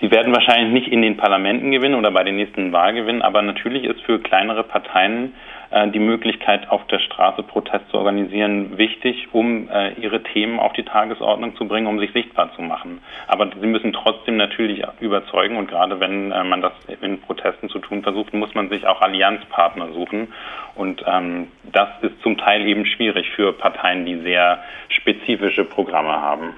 [0.00, 3.40] Sie werden wahrscheinlich nicht in den Parlamenten gewinnen oder bei den nächsten Wahlen gewinnen, aber
[3.40, 5.32] natürlich ist für kleinere Parteien
[5.70, 10.84] die Möglichkeit, auf der Straße Protest zu organisieren, wichtig, um äh, ihre Themen auf die
[10.84, 13.00] Tagesordnung zu bringen, um sich sichtbar zu machen.
[13.26, 17.78] Aber sie müssen trotzdem natürlich überzeugen und gerade wenn äh, man das in Protesten zu
[17.78, 20.32] tun versucht, muss man sich auch Allianzpartner suchen.
[20.74, 26.54] Und ähm, das ist zum Teil eben schwierig für Parteien, die sehr spezifische Programme haben.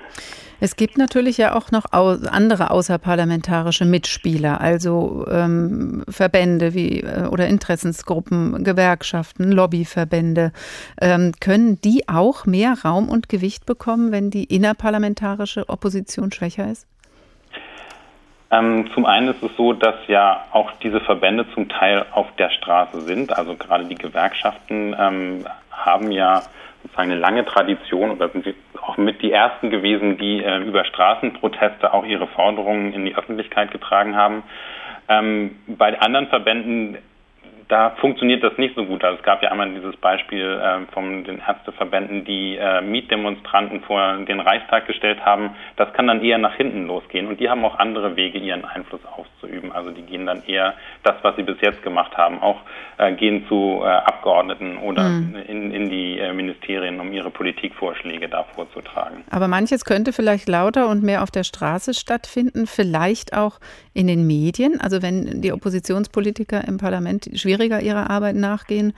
[0.61, 7.47] Es gibt natürlich ja auch noch andere außerparlamentarische Mitspieler, also ähm, Verbände wie äh, oder
[7.47, 10.53] Interessensgruppen, Gewerkschaften, Lobbyverbände.
[11.01, 16.89] Ähm, können die auch mehr Raum und Gewicht bekommen, wenn die innerparlamentarische Opposition schwächer ist?
[18.51, 22.51] Ähm, zum einen ist es so, dass ja auch diese Verbände zum Teil auf der
[22.51, 23.37] Straße sind.
[23.37, 26.43] Also gerade die Gewerkschaften ähm, haben ja
[26.83, 28.47] sozusagen eine lange Tradition oder sind
[28.89, 33.71] auch mit die ersten gewesen, die äh, über Straßenproteste auch ihre Forderungen in die Öffentlichkeit
[33.71, 34.43] getragen haben.
[35.09, 36.97] Ähm, bei anderen Verbänden
[37.69, 39.05] da funktioniert das nicht so gut.
[39.05, 44.17] Also es gab ja einmal dieses Beispiel äh, von den Ärzteverbänden, die äh, Mietdemonstranten vor
[44.27, 45.51] den Reichstag gestellt haben.
[45.77, 47.29] Das kann dann eher nach hinten losgehen.
[47.29, 49.71] Und die haben auch andere Wege, ihren Einfluss auszuüben.
[49.73, 52.57] Also die gehen dann eher das, was sie bis jetzt gemacht haben, auch
[52.97, 55.37] äh, gehen zu äh, Abgeordneten oder mhm.
[55.47, 59.25] in, in die äh, Ministerien, um ihre Politikvorschläge da vorzutragen.
[59.31, 63.61] Aber manches könnte vielleicht lauter und mehr auf der Straße stattfinden, vielleicht auch
[63.93, 64.81] in den Medien.
[64.81, 68.95] Also wenn die Oppositionspolitiker im Parlament schwierig schwieriger ihrer Arbeit nachgehen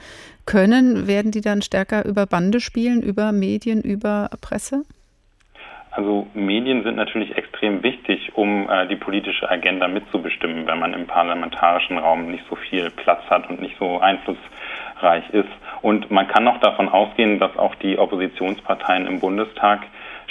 [0.46, 4.82] können, werden die dann stärker über Bande spielen, über Medien, über Presse?
[5.92, 11.06] Also Medien sind natürlich extrem wichtig, um äh, die politische Agenda mitzubestimmen, wenn man im
[11.06, 15.48] parlamentarischen Raum nicht so viel Platz hat und nicht so einflussreich ist.
[15.82, 19.80] Und man kann auch davon ausgehen, dass auch die Oppositionsparteien im Bundestag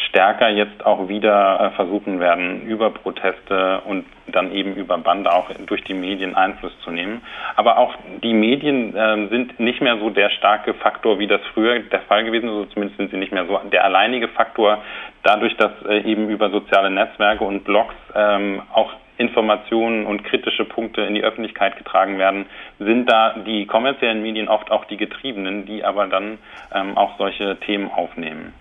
[0.08, 5.50] stärker jetzt auch wieder äh, versuchen werden, über Proteste und dann eben über Bande auch
[5.66, 7.22] durch die Medien Einfluss zu nehmen.
[7.56, 11.80] Aber auch die Medien äh, sind nicht mehr so der starke Faktor, wie das früher
[11.80, 12.54] der Fall gewesen ist.
[12.54, 14.80] Also zumindest sind sie nicht mehr so der alleinige Faktor.
[15.24, 21.02] Dadurch, dass äh, eben über soziale Netzwerke und Blogs ähm, auch Informationen und kritische Punkte
[21.02, 22.46] in die Öffentlichkeit getragen werden,
[22.80, 26.38] sind da die kommerziellen Medien oft auch die Getriebenen, die aber dann
[26.74, 28.54] ähm, auch solche Themen aufnehmen.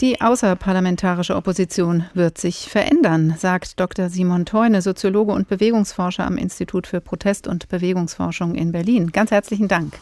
[0.00, 4.08] Die außerparlamentarische Opposition wird sich verändern, sagt Dr.
[4.08, 9.10] Simon Teune, Soziologe und Bewegungsforscher am Institut für Protest- und Bewegungsforschung in Berlin.
[9.10, 9.98] Ganz herzlichen Dank.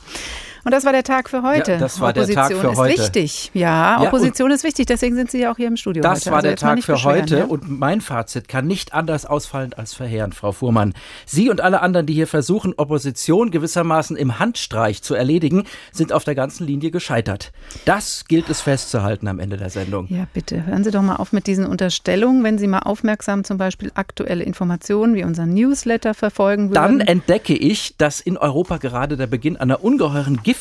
[0.66, 1.70] Und das war der Tag für heute.
[1.70, 2.98] Ja, das war Opposition der Tag für ist heute.
[2.98, 3.50] wichtig.
[3.54, 4.86] Ja, ja Opposition ist wichtig.
[4.86, 6.02] Deswegen sind Sie ja auch hier im Studio.
[6.02, 6.30] Das heute.
[6.30, 7.38] war also der Tag für heute.
[7.38, 7.44] Ja?
[7.44, 10.92] Und mein Fazit kann nicht anders ausfallen als verheerend, Frau Fuhrmann.
[11.24, 16.24] Sie und alle anderen, die hier versuchen, Opposition gewissermaßen im Handstreich zu erledigen, sind auf
[16.24, 17.52] der ganzen Linie gescheitert.
[17.84, 20.08] Das gilt es festzuhalten am Ende der Sendung.
[20.08, 20.66] Ja, bitte.
[20.66, 22.42] Hören Sie doch mal auf mit diesen Unterstellungen.
[22.42, 26.98] Wenn Sie mal aufmerksam zum Beispiel aktuelle Informationen wie unseren Newsletter verfolgen würden.
[26.98, 30.55] Dann entdecke ich, dass in Europa gerade der Beginn einer ungeheuren Giftmord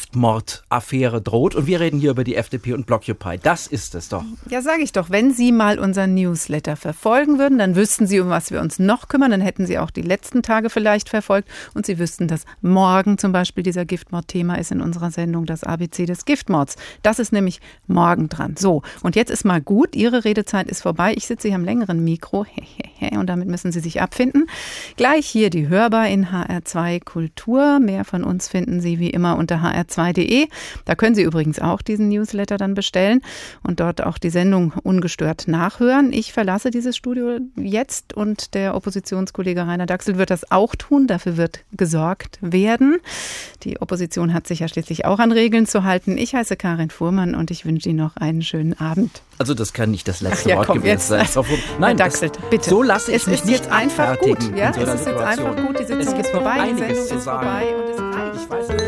[0.70, 1.56] Affäre droht.
[1.56, 3.38] Und wir reden hier über die FDP und Blockupy.
[3.42, 4.24] Das ist es doch.
[4.50, 5.10] Ja, sage ich doch.
[5.10, 9.08] Wenn Sie mal unseren Newsletter verfolgen würden, dann wüssten Sie, um was wir uns noch
[9.08, 9.32] kümmern.
[9.32, 11.50] Dann hätten Sie auch die letzten Tage vielleicht verfolgt.
[11.74, 16.06] Und Sie wüssten, dass morgen zum Beispiel dieser Giftmord-Thema ist in unserer Sendung das ABC
[16.06, 16.76] des Giftmords.
[17.02, 18.56] Das ist nämlich morgen dran.
[18.58, 19.96] So, und jetzt ist mal gut.
[19.96, 21.14] Ihre Redezeit ist vorbei.
[21.16, 22.46] Ich sitze hier am längeren Mikro.
[23.12, 24.48] Und damit müssen Sie sich abfinden.
[24.96, 27.80] Gleich hier die Hörbar in HR2 Kultur.
[27.80, 30.48] Mehr von uns finden Sie wie immer unter hr2.de.
[30.86, 33.22] Da können Sie übrigens auch diesen Newsletter dann bestellen
[33.64, 36.14] und dort auch die Sendung ungestört nachhören.
[36.14, 41.08] Ich verlasse dieses Studio jetzt und der Oppositionskollege Rainer Dachsel wird das auch tun.
[41.08, 42.98] Dafür wird gesorgt werden.
[43.64, 46.18] Die Opposition hat sich ja schließlich auch an Regeln zu halten.
[46.18, 49.22] Ich heiße Karin Fuhrmann und ich wünsche Ihnen noch einen schönen Abend.
[49.38, 51.08] Also das kann nicht das letzte ja, Wort komm, gewesen jetzt.
[51.08, 51.20] sein.
[51.22, 51.46] Also,
[51.80, 52.70] Nein, Dachselt, bitte.
[52.70, 54.38] So lasse ich es mich ist nicht jetzt einfach gut.
[54.56, 55.80] Ja, so es ist jetzt einfach gut.
[55.80, 58.85] Die Sitzung es ist vorbei, die Sendung ist vorbei und es